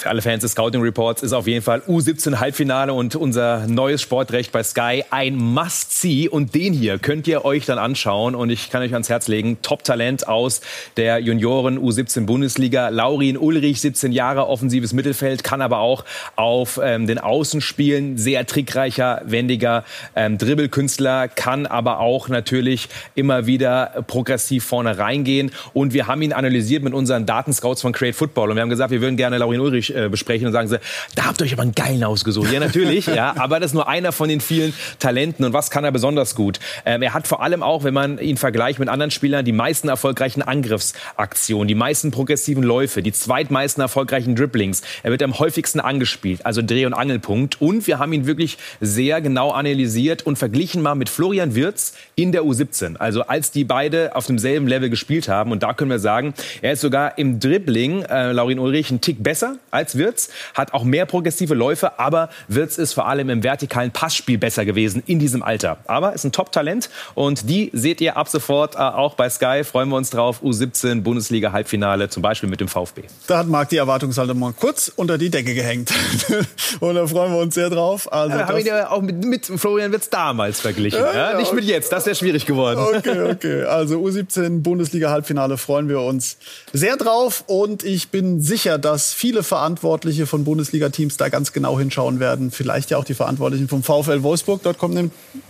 Für 0.01 0.11
alle 0.11 0.23
Fans 0.23 0.43
des 0.43 0.53
Scouting 0.53 0.81
Reports 0.81 1.23
ist 1.23 1.33
auf 1.33 1.47
jeden 1.47 1.63
Fall 1.63 1.81
U17 1.81 2.39
Halbfinale 2.39 2.93
und 2.93 3.17
unser 3.17 3.67
neues 3.67 4.01
Sportrecht 4.01 4.53
bei 4.53 4.63
Sky 4.63 5.05
ein 5.11 5.37
Must-See. 5.37 6.29
Und 6.29 6.55
den 6.55 6.73
hier 6.73 6.99
könnt 6.99 7.27
ihr 7.27 7.45
euch 7.45 7.67
dann 7.67 7.79
anschauen. 7.79 8.35
Und 8.35 8.51
ich 8.51 8.71
kann 8.71 8.83
euch 8.83 8.93
ans 8.93 9.09
Herz 9.09 9.29
legen, 9.29 9.59
Top-Talent 9.63 10.29
aus 10.29 10.61
der 10.97 11.19
Junioren 11.19 11.79
U17 11.79 12.27
Bundesliga. 12.27 12.91
Laurin 12.91 13.37
Ulrich, 13.37 13.81
17 13.81 14.13
Jahre, 14.13 14.47
offensives 14.49 14.93
Mittelfeld, 14.93 15.43
kann 15.43 15.61
aber 15.61 15.79
auch 15.79 16.05
auf 16.37 16.81
ähm, 16.83 17.07
den 17.07 17.19
Außen 17.19 17.61
spielen. 17.61 18.19
Sehr 18.19 18.47
trickreicher, 18.47 19.23
wendiger 19.25 19.85
ähm, 20.15 20.39
Dribbelkünstler, 20.39 21.29
kann 21.29 21.67
aber 21.67 21.99
auch 21.99 22.29
natürlich 22.29 22.89
immer 23.15 23.47
wieder 23.47 24.05
progressiv 24.07 24.65
vorne 24.65 24.99
reingehen. 24.99 25.51
Und 25.73 25.93
wir 25.93 26.07
haben 26.07 26.23
ihn 26.23 26.33
analysiert 26.33 26.85
mit 26.85 26.95
unseren 26.95 27.27
Datenscouts 27.27 27.83
von 27.83 27.93
Create 27.93 28.15
Football. 28.15 28.51
Und 28.51 28.57
wir 28.57 28.63
haben 28.63 28.71
gesagt, 28.71 28.91
wir 28.91 29.01
würden 29.01 29.17
gerne 29.17 29.39
Laurin 29.39 29.61
Ulrich 29.61 29.88
äh, 29.95 30.09
besprechen 30.09 30.47
und 30.47 30.53
sagen 30.53 30.69
sie, 30.69 30.79
da 31.15 31.27
habt 31.27 31.41
ihr 31.41 31.45
euch 31.45 31.53
aber 31.53 31.63
einen 31.63 31.75
geilen 31.75 32.05
ausgesucht. 32.05 32.53
Ja, 32.53 32.61
natürlich, 32.61 33.07
ja, 33.07 33.35
aber 33.39 33.61
das 33.61 33.71
ist 33.71 33.75
nur 33.75 33.89
einer 33.89 34.13
von 34.13 34.29
den 34.29 34.41
vielen 34.41 34.73
Talenten. 34.99 35.45
Und 35.45 35.53
was 35.53 35.71
kann 35.71 35.85
er 35.85 35.93
besonders 35.93 36.35
gut? 36.35 36.61
Ähm, 36.85 37.03
er 37.03 37.15
hat 37.15 37.27
vor 37.27 37.43
allem 37.43 37.63
auch, 37.63 37.85
wenn 37.85 37.95
man 37.95 38.19
ihn 38.19 38.37
vergleicht 38.37 38.79
mit 38.79 38.89
anderen 38.89 39.11
Spielern, 39.11 39.45
die 39.45 39.53
meisten 39.53 39.89
erfolgreichen 39.89 40.43
Angriffsaktionen, 40.43 41.69
die 41.69 41.75
meisten 41.75 42.11
progressiven 42.11 42.63
Läufe, 42.63 43.03
die 43.03 43.13
zweitmeisten 43.13 43.81
erfolgreichen 43.81 44.37
Dribblings. 44.37 44.83
Er 45.03 45.11
wird 45.11 45.23
am 45.23 45.39
häufigsten 45.39 45.81
angespielt, 45.81 46.45
also 46.45 46.63
Dreh- 46.63 46.87
und 46.87 46.95
Angelpunkt. 46.95 47.61
Und 47.61 47.87
wir 47.87 47.99
haben 47.99 48.13
ihn 48.13 48.27
wirklich 48.27 48.59
sehr 48.81 49.21
genau 49.21 49.51
analysiert 49.51 50.25
und 50.27 50.39
verglichen 50.39 50.83
mal 50.83 50.95
mit 50.95 51.09
Florian 51.09 51.55
Wirz 51.55 51.95
in 52.15 52.33
der 52.33 52.43
U17. 52.43 52.97
Also 52.97 53.23
als 53.23 53.51
die 53.51 53.65
beide 53.65 54.15
auf 54.17 54.27
demselben 54.27 54.67
Level 54.67 54.91
gespielt 54.91 55.29
haben. 55.29 55.53
Und 55.53 55.63
da 55.63 55.73
können 55.73 55.91
wir 55.91 55.99
sagen, 55.99 56.35
er 56.63 56.73
ist 56.73 56.81
sogar 56.81 57.19
im 57.19 57.41
Dribbling, 57.41 58.03
äh, 58.03 58.33
Laurin 58.33 58.59
Ulrich, 58.59 58.91
ein 58.91 59.01
Tick 59.01 59.23
besser 59.23 59.57
als 59.79 59.97
Wirtz, 59.97 60.29
hat 60.55 60.75
auch 60.75 60.83
mehr 60.83 61.07
progressive 61.07 61.55
Läufe, 61.55 61.99
aber 62.01 62.31
Wirtz 62.49 62.79
ist 62.79 62.93
vor 62.93 63.07
allem 63.07 63.31
im 63.31 63.43
vertikalen 63.45 63.93
Passspiel 63.93 64.37
besser 64.37 64.65
gewesen 64.65 65.05
in 65.07 65.21
diesem 65.21 65.43
Alter. 65.43 65.79
Aber 65.87 66.13
ist 66.15 66.25
ein 66.25 66.33
Top-Talent 66.33 66.91
und 67.15 67.49
die 67.49 67.71
seht 67.73 68.01
ihr 68.01 68.17
ab 68.17 68.29
sofort 68.29 68.75
äh, 68.75 68.79
auch 68.79 69.15
bei 69.15 69.31
Sky. 69.31 69.63
Freuen 69.63 69.89
wir 69.89 69.97
uns 69.97 70.11
drauf. 70.11 70.43
U17 70.43 71.03
Bundesliga 71.03 71.53
Halbfinale, 71.53 72.09
zum 72.09 72.23
Beispiel 72.23 72.49
mit 72.49 72.61
dem 72.61 72.67
VfB. 72.67 73.03
Da 73.29 73.39
hat 73.39 73.47
Marc 73.47 73.69
die 73.69 73.77
Erwartungshaltung 73.77 74.39
mal 74.39 74.53
kurz 74.53 74.91
unter 74.95 75.17
die 75.17 75.31
Decke 75.31 75.55
gehängt. 75.55 75.93
und 76.81 76.95
da 76.97 77.07
freuen 77.07 77.33
wir 77.33 77.39
uns 77.39 77.55
sehr 77.55 77.71
drauf. 77.71 78.13
Also 78.13 78.37
ja, 78.37 78.49
haben 78.49 78.59
ihn 78.59 78.67
ja 78.67 78.91
auch 78.91 79.01
mit, 79.01 79.25
mit 79.25 79.47
Florian 79.47 79.93
Wirtz 79.93 80.11
damals 80.11 80.61
verglichen. 80.61 81.01
Ja, 81.01 81.31
ja, 81.31 81.39
nicht 81.39 81.49
okay. 81.49 81.57
mit 81.57 81.65
jetzt. 81.65 81.93
Das 81.93 82.05
wäre 82.07 82.17
schwierig 82.17 82.47
geworden. 82.47 82.81
Okay, 82.81 83.31
okay. 83.31 83.63
Also 83.63 83.99
U17 84.01 84.63
Bundesliga 84.63 85.11
Halbfinale 85.11 85.57
freuen 85.57 85.89
wir 85.89 86.01
uns 86.01 86.39
sehr 86.73 86.97
drauf 86.97 87.45
und 87.47 87.85
ich 87.85 88.09
bin 88.09 88.41
sicher, 88.41 88.79
dass 88.79 89.15
viele 89.15 89.45
Vereine 89.45 89.68
Verantwortliche 89.69 90.27
von 90.27 90.45
Bundesliga-Teams 90.45 91.19
da 91.19 91.29
ganz 91.29 91.53
genau 91.53 91.79
hinschauen 91.79 92.21
werden. 92.21 92.51
Vielleicht 92.51 92.91
ja 92.91 92.97
auch 92.97 93.05
die 93.05 93.13
Verantwortlichen 93.13 93.69
vom 93.69 93.83
VfL 93.83 94.23
Wolfsburg. 94.23 94.63
Dort 94.63 94.79
kommt 94.79 94.99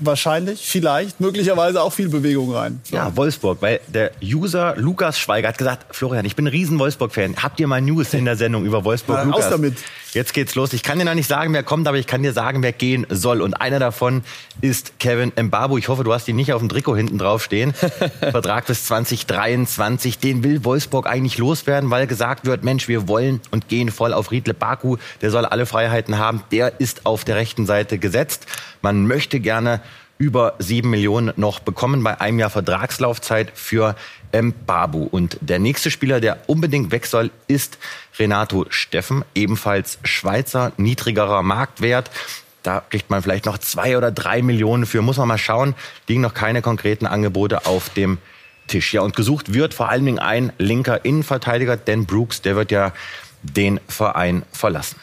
wahrscheinlich, 0.01 0.67
vielleicht, 0.67 1.21
möglicherweise 1.21 1.83
auch 1.83 1.93
viel 1.93 2.09
Bewegung 2.09 2.53
rein. 2.53 2.81
So. 2.83 2.97
Ja, 2.97 3.17
Wolfsburg, 3.17 3.59
weil 3.61 3.79
der 3.87 4.11
User 4.23 4.75
Lukas 4.77 5.21
Schweiger 5.21 5.49
hat 5.49 5.59
gesagt, 5.59 5.95
Florian, 5.95 6.25
ich 6.25 6.35
bin 6.35 6.47
ein 6.47 6.51
riesen 6.51 6.79
Wolfsburg-Fan. 6.81 7.37
Habt 7.43 7.61
ihr 7.61 7.69
mal 7.69 7.81
News 7.81 8.13
in 8.13 8.25
der 8.25 8.37
Sendung 8.37 8.65
über 8.65 8.85
Wolfsburg? 8.85 9.19
Na, 9.19 9.23
Lukas, 9.25 9.45
aus 9.45 9.51
damit. 9.51 9.77
Jetzt 10.13 10.33
geht's 10.33 10.55
los. 10.55 10.73
Ich 10.73 10.83
kann 10.83 10.99
dir 10.99 11.05
noch 11.05 11.15
nicht 11.15 11.29
sagen, 11.29 11.53
wer 11.53 11.63
kommt, 11.63 11.87
aber 11.87 11.99
ich 11.99 12.07
kann 12.07 12.23
dir 12.23 12.33
sagen, 12.33 12.63
wer 12.63 12.73
gehen 12.73 13.07
soll. 13.11 13.43
Und 13.43 13.55
einer 13.55 13.79
davon 13.79 14.23
ist 14.61 14.99
Kevin 14.99 15.33
Mbabu. 15.37 15.77
Ich 15.77 15.89
hoffe, 15.89 16.03
du 16.03 16.13
hast 16.13 16.27
ihn 16.29 16.37
nicht 16.37 16.53
auf 16.53 16.61
dem 16.61 16.69
Trikot 16.69 16.97
hinten 16.97 17.19
drauf 17.19 17.45
stehen. 17.45 17.75
Vertrag 18.21 18.67
bis 18.67 18.87
2023. 18.87 20.19
Den 20.19 20.43
will 20.43 20.65
Wolfsburg 20.65 21.07
eigentlich 21.07 21.37
loswerden, 21.37 21.91
weil 21.91 22.07
gesagt 22.07 22.47
wird, 22.47 22.65
Mensch, 22.65 22.89
wir 22.89 23.07
wollen 23.07 23.41
und 23.51 23.69
gehen 23.69 23.91
voll 23.91 24.15
auf 24.15 24.31
Riedle 24.31 24.55
Baku. 24.55 24.97
Der 25.21 25.31
soll 25.31 25.45
alle 25.45 25.67
Freiheiten 25.67 26.19
haben. 26.19 26.43
Der 26.53 26.81
ist 26.81 27.05
auf 27.05 27.25
der 27.25 27.37
rechten 27.37 27.67
Seite 27.67 27.99
gesetzt. 27.99 28.47
Man 28.81 29.07
möchte 29.07 29.41
gerne 29.41 29.81
über 30.19 30.55
sieben 30.59 30.91
Millionen 30.91 31.33
noch 31.37 31.61
bekommen 31.61 32.03
bei 32.03 32.21
einem 32.21 32.41
Jahr 32.41 32.51
Vertragslaufzeit 32.51 33.53
für 33.55 33.95
Mbabu. 34.33 35.05
Und 35.05 35.39
der 35.41 35.59
nächste 35.59 35.91
Spieler, 35.91 36.21
der 36.21 36.39
unbedingt 36.49 36.91
weg 36.91 37.07
soll, 37.07 37.31
ist 37.47 37.79
Renato 38.19 38.67
Steffen, 38.69 39.25
ebenfalls 39.35 39.99
Schweizer, 40.03 40.73
niedrigerer 40.77 41.43
Marktwert. 41.43 42.11
Da 42.65 42.83
kriegt 42.91 43.09
man 43.11 43.23
vielleicht 43.23 43.47
noch 43.47 43.59
zwei 43.59 43.97
oder 43.97 44.11
drei 44.11 44.43
Millionen 44.43 44.85
für. 44.85 45.01
Muss 45.01 45.17
man 45.17 45.29
mal 45.29 45.39
schauen. 45.39 45.75
Liegen 46.09 46.21
noch 46.21 46.35
keine 46.35 46.61
konkreten 46.63 47.07
Angebote 47.07 47.67
auf 47.67 47.89
dem 47.91 48.19
Tisch. 48.67 48.93
Ja, 48.93 49.03
und 49.03 49.17
gesucht 49.17 49.55
wird 49.55 49.73
vor 49.73 49.89
allen 49.89 50.05
Dingen 50.05 50.19
ein 50.19 50.53
linker 50.59 51.05
Innenverteidiger, 51.05 51.77
Dan 51.77 52.07
Brooks. 52.07 52.43
Der 52.43 52.57
wird 52.57 52.73
ja 52.73 52.93
den 53.43 53.81
Verein 53.87 54.43
verlassen. 54.53 54.97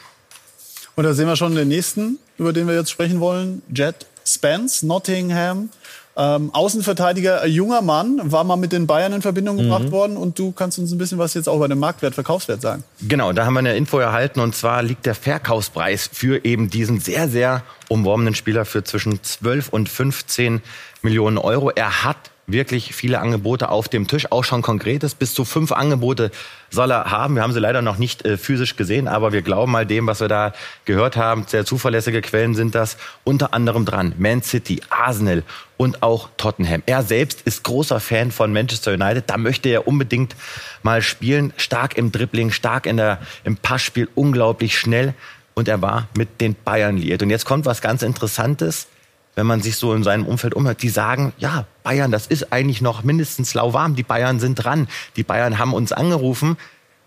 Und 0.95 1.05
da 1.05 1.13
sehen 1.13 1.27
wir 1.27 1.35
schon 1.35 1.55
den 1.55 1.69
nächsten, 1.69 2.19
über 2.37 2.53
den 2.53 2.67
wir 2.67 2.75
jetzt 2.75 2.91
sprechen 2.91 3.19
wollen. 3.21 3.61
Jet 3.73 4.05
Spence, 4.25 4.83
Nottingham 4.83 5.69
Ähm, 6.17 6.49
Außenverteidiger, 6.53 7.41
ein 7.41 7.51
junger 7.51 7.81
Mann, 7.81 8.21
war 8.31 8.45
mal 8.45 8.55
mit 8.55 8.71
den 8.71 8.87
Bayern 8.87 9.11
in 9.11 9.21
Verbindung 9.21 9.57
gebracht 9.57 9.83
Mhm. 9.83 9.91
worden 9.91 10.15
und 10.15 10.39
du 10.39 10.53
kannst 10.53 10.79
uns 10.79 10.93
ein 10.93 10.97
bisschen 10.97 11.17
was 11.17 11.33
jetzt 11.33 11.49
auch 11.49 11.59
bei 11.59 11.67
dem 11.67 11.77
Marktwert, 11.79 12.13
Verkaufswert 12.15 12.61
sagen. 12.61 12.85
Genau, 13.05 13.33
da 13.33 13.45
haben 13.45 13.53
wir 13.55 13.59
eine 13.59 13.75
Info 13.75 13.99
erhalten 13.99 14.39
und 14.39 14.55
zwar 14.55 14.81
liegt 14.81 15.05
der 15.05 15.13
Verkaufspreis 15.13 16.09
für 16.13 16.45
eben 16.45 16.69
diesen 16.69 17.01
sehr, 17.01 17.27
sehr 17.27 17.63
umworbenen 17.89 18.33
Spieler 18.33 18.63
für 18.63 18.81
zwischen 18.85 19.21
12 19.23 19.67
und 19.67 19.89
15 19.89 20.61
Millionen 21.01 21.37
Euro. 21.37 21.69
Er 21.71 22.05
hat 22.05 22.15
wirklich 22.47 22.93
viele 22.93 23.19
Angebote 23.19 23.69
auf 23.69 23.89
dem 23.89 24.07
Tisch, 24.07 24.31
auch 24.31 24.43
schon 24.43 24.61
konkretes. 24.61 25.15
Bis 25.15 25.33
zu 25.33 25.45
fünf 25.45 25.71
Angebote 25.71 26.31
soll 26.69 26.91
er 26.91 27.09
haben. 27.11 27.35
Wir 27.35 27.43
haben 27.43 27.53
sie 27.53 27.59
leider 27.59 27.81
noch 27.81 27.97
nicht 27.97 28.25
äh, 28.25 28.37
physisch 28.37 28.75
gesehen, 28.75 29.07
aber 29.07 29.31
wir 29.31 29.41
glauben 29.41 29.71
mal 29.71 29.85
dem, 29.85 30.07
was 30.07 30.21
wir 30.21 30.27
da 30.27 30.53
gehört 30.85 31.17
haben. 31.17 31.45
Sehr 31.47 31.65
zuverlässige 31.65 32.21
Quellen 32.21 32.53
sind 32.53 32.75
das. 32.75 32.97
Unter 33.23 33.53
anderem 33.53 33.85
dran 33.85 34.13
Man 34.17 34.43
City, 34.43 34.81
Arsenal 34.89 35.43
und 35.77 36.03
auch 36.03 36.29
Tottenham. 36.37 36.83
Er 36.85 37.03
selbst 37.03 37.41
ist 37.41 37.63
großer 37.63 37.99
Fan 37.99 38.31
von 38.31 38.53
Manchester 38.53 38.93
United. 38.93 39.23
Da 39.27 39.37
möchte 39.37 39.69
er 39.69 39.87
unbedingt 39.87 40.35
mal 40.83 41.01
spielen. 41.01 41.53
Stark 41.57 41.97
im 41.97 42.11
Dribbling, 42.11 42.51
stark 42.51 42.85
in 42.85 42.97
der, 42.97 43.19
im 43.43 43.57
Passspiel, 43.57 44.07
unglaublich 44.15 44.77
schnell. 44.77 45.13
Und 45.55 45.67
er 45.67 45.81
war 45.81 46.09
mit 46.15 46.41
den 46.41 46.53
Bayern 46.53 46.97
liiert. 46.97 47.23
Und 47.23 47.29
jetzt 47.29 47.45
kommt 47.45 47.65
was 47.65 47.81
ganz 47.81 48.03
Interessantes 48.03 48.87
wenn 49.35 49.45
man 49.45 49.61
sich 49.61 49.75
so 49.77 49.93
in 49.93 50.03
seinem 50.03 50.25
Umfeld 50.25 50.53
umhört, 50.53 50.81
die 50.81 50.89
sagen, 50.89 51.33
ja, 51.37 51.65
Bayern, 51.83 52.11
das 52.11 52.27
ist 52.27 52.51
eigentlich 52.53 52.81
noch 52.81 53.03
mindestens 53.03 53.53
lauwarm. 53.53 53.95
Die 53.95 54.03
Bayern 54.03 54.39
sind 54.39 54.55
dran. 54.55 54.87
Die 55.15 55.23
Bayern 55.23 55.59
haben 55.59 55.73
uns 55.73 55.91
angerufen, 55.91 56.57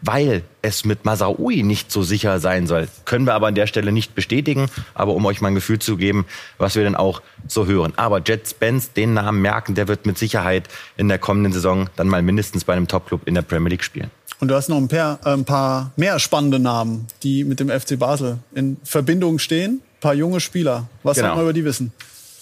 weil 0.01 0.43
es 0.63 0.85
mit 0.85 1.05
Masraoui 1.05 1.63
nicht 1.65 1.91
so 1.91 2.03
sicher 2.03 2.39
sein 2.39 2.67
soll. 2.67 2.89
Können 3.05 3.27
wir 3.27 3.35
aber 3.35 3.49
an 3.49 3.55
der 3.57 3.67
Stelle 3.67 3.91
nicht 3.91 4.15
bestätigen. 4.15 4.69
Aber 4.95 5.15
um 5.15 5.25
euch 5.27 5.41
mal 5.41 5.49
ein 5.49 5.55
Gefühl 5.57 5.79
zu 5.81 5.97
geben, 5.97 6.27
was 6.59 6.77
wir 6.77 6.85
denn 6.85 6.95
auch 6.95 7.21
so 7.49 7.67
hören. 7.67 7.95
Aber 7.97 8.21
Jet 8.25 8.47
Spence, 8.49 8.93
den 8.93 9.15
Namen 9.15 9.41
merken, 9.43 9.75
der 9.75 9.89
wird 9.89 10.07
mit 10.07 10.17
Sicherheit 10.19 10.69
in 10.97 11.09
der 11.09 11.19
kommenden 11.19 11.53
Saison 11.53 11.89
dann 11.97 12.07
mal 12.09 12.23
mindestens 12.23 12.65
bei 12.65 12.75
einem 12.75 12.87
Topclub 12.87 13.27
in 13.27 13.35
der 13.35 13.43
Premier 13.43 13.71
League 13.71 13.83
spielen. 13.83 14.11
Und 14.41 14.49
du 14.49 14.55
hast 14.55 14.69
noch 14.69 14.77
ein 14.77 14.87
paar, 14.87 15.19
äh, 15.25 15.33
ein 15.33 15.45
paar 15.45 15.91
mehr 15.97 16.19
spannende 16.21 16.61
Namen, 16.61 17.07
die 17.25 17.43
mit 17.43 17.59
dem 17.59 17.69
FC 17.71 17.99
Basel 17.99 18.39
in 18.55 18.77
Verbindung 18.85 19.41
stehen. 19.41 19.81
Ein 19.97 20.01
paar 20.01 20.15
junge 20.15 20.39
Spieler. 20.39 20.89
Was 21.03 21.17
Genau. 21.17 21.29
soll 21.31 21.37
man 21.37 21.45
über 21.47 21.53
die 21.53 21.65
wissen? 21.65 21.93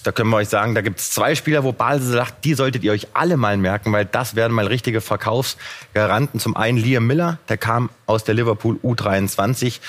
Da 0.07 0.13
können 0.13 0.29
wir 0.29 0.37
euch 0.37 0.47
sagen, 0.47 0.73
da 0.73 0.79
gibt 0.79 1.01
es 1.01 1.11
zwei 1.11 1.35
Spieler, 1.35 1.65
wo 1.65 1.73
Basel 1.73 2.13
sagt, 2.13 2.45
die 2.45 2.53
solltet 2.53 2.81
ihr 2.85 2.93
euch 2.93 3.09
alle 3.13 3.35
mal 3.35 3.57
merken, 3.57 3.91
weil 3.91 4.05
das 4.05 4.37
werden 4.37 4.53
mal 4.53 4.65
richtige 4.65 5.01
Verkaufsgaranten. 5.01 6.39
Zum 6.39 6.55
einen 6.55 6.77
Liam 6.77 7.05
Miller, 7.05 7.39
der 7.49 7.57
kam 7.57 7.89
aus 8.05 8.23
der 8.23 8.33
Liverpool 8.33 8.79
U23. 8.81 9.81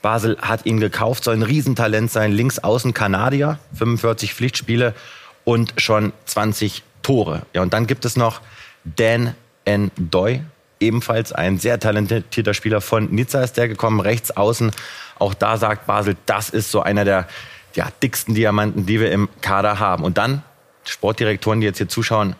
Basel 0.00 0.38
hat 0.40 0.64
ihn 0.64 0.80
gekauft, 0.80 1.24
soll 1.24 1.34
ein 1.34 1.42
Riesentalent 1.42 2.10
sein, 2.10 2.32
links 2.32 2.58
außen 2.58 2.94
Kanadier, 2.94 3.58
45 3.74 4.32
Pflichtspiele 4.32 4.94
und 5.44 5.74
schon 5.76 6.14
20 6.24 6.82
Tore. 7.02 7.42
Ja, 7.52 7.60
und 7.60 7.74
dann 7.74 7.86
gibt 7.86 8.06
es 8.06 8.16
noch 8.16 8.40
Dan 8.84 9.34
N. 9.66 9.90
Doy, 9.98 10.40
ebenfalls 10.80 11.34
ein 11.34 11.58
sehr 11.58 11.78
talentierter 11.78 12.54
Spieler 12.54 12.80
von 12.80 13.10
Nizza 13.14 13.42
ist 13.42 13.58
der 13.58 13.68
gekommen, 13.68 14.00
rechts 14.00 14.30
außen. 14.30 14.70
Auch 15.18 15.34
da 15.34 15.58
sagt 15.58 15.86
Basel, 15.86 16.16
das 16.24 16.48
ist 16.48 16.70
so 16.70 16.80
einer 16.80 17.04
der 17.04 17.28
ja, 17.76 17.88
dicksten 18.02 18.34
Diamanten, 18.34 18.86
die 18.86 19.00
wir 19.00 19.12
im 19.12 19.28
Kader 19.40 19.78
haben. 19.78 20.04
Und 20.04 20.18
dann, 20.18 20.42
Sportdirektoren, 20.84 21.60
die 21.60 21.66
jetzt 21.66 21.78
hier 21.78 21.88
zuschauen, 21.88 22.36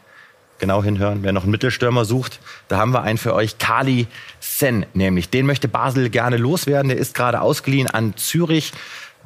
genau 0.59 0.83
hinhören, 0.83 1.23
wer 1.23 1.33
noch 1.33 1.43
einen 1.43 1.53
Mittelstürmer 1.53 2.05
sucht, 2.05 2.41
da 2.69 2.79
haben 2.79 2.93
wir 2.93 3.03
einen 3.03 3.19
für 3.19 3.35
euch, 3.35 3.59
Kali 3.59 4.07
Sen 4.41 4.87
nämlich. 4.95 5.31
Den 5.31 5.47
möchte 5.47 5.69
Basel 5.69 6.11
gerne 6.11 6.37
loswerden. 6.37 6.89
Der 6.89 6.99
ist 6.99 7.15
gerade 7.15 7.41
ausgeliehen 7.41 7.89
an 7.89 8.17
Zürich. 8.17 8.73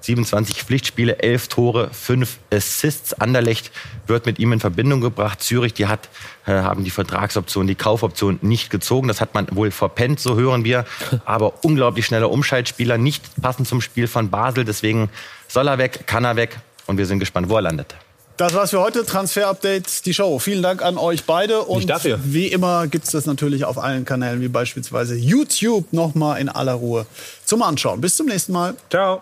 27 0.02 0.62
Pflichtspiele, 0.62 1.18
11 1.18 1.48
Tore, 1.48 1.90
5 1.92 2.38
Assists. 2.52 3.12
Anderlecht 3.12 3.70
wird 4.06 4.24
mit 4.26 4.38
ihm 4.38 4.52
in 4.52 4.60
Verbindung 4.60 5.02
gebracht. 5.02 5.42
Zürich, 5.42 5.74
die 5.74 5.86
hat, 5.86 6.08
äh, 6.46 6.52
haben 6.52 6.84
die 6.84 6.90
Vertragsoption, 6.90 7.66
die 7.66 7.74
Kaufoption 7.74 8.38
nicht 8.40 8.70
gezogen. 8.70 9.08
Das 9.08 9.20
hat 9.20 9.34
man 9.34 9.46
wohl 9.52 9.70
verpennt, 9.70 10.18
so 10.18 10.36
hören 10.36 10.64
wir. 10.64 10.86
Aber 11.24 11.64
unglaublich 11.64 12.06
schneller 12.06 12.30
Umschaltspieler, 12.30 12.98
nicht 12.98 13.22
passend 13.42 13.68
zum 13.68 13.80
Spiel 13.80 14.06
von 14.06 14.30
Basel. 14.30 14.64
Deswegen 14.64 15.10
soll 15.50 15.68
er 15.68 15.78
weg, 15.78 16.06
kann 16.06 16.24
er 16.24 16.36
weg. 16.36 16.58
Und 16.86 16.96
wir 16.96 17.06
sind 17.06 17.18
gespannt, 17.18 17.48
wo 17.48 17.56
er 17.56 17.62
landet. 17.62 17.94
Das 18.36 18.54
war's 18.54 18.70
für 18.70 18.80
heute. 18.80 19.04
Transfer 19.04 19.48
Update, 19.48 20.06
die 20.06 20.14
Show. 20.14 20.38
Vielen 20.38 20.62
Dank 20.62 20.82
an 20.82 20.96
euch 20.96 21.24
beide. 21.24 21.60
Und 21.60 21.78
Nicht 21.78 21.90
dafür. 21.90 22.18
wie 22.22 22.46
immer 22.46 22.86
gibt's 22.86 23.10
das 23.10 23.26
natürlich 23.26 23.64
auf 23.66 23.76
allen 23.78 24.06
Kanälen, 24.06 24.40
wie 24.40 24.48
beispielsweise 24.48 25.14
YouTube, 25.14 25.92
nochmal 25.92 26.40
in 26.40 26.48
aller 26.48 26.72
Ruhe 26.72 27.04
zum 27.44 27.62
Anschauen. 27.62 28.00
Bis 28.00 28.16
zum 28.16 28.26
nächsten 28.26 28.52
Mal. 28.52 28.76
Ciao. 28.88 29.20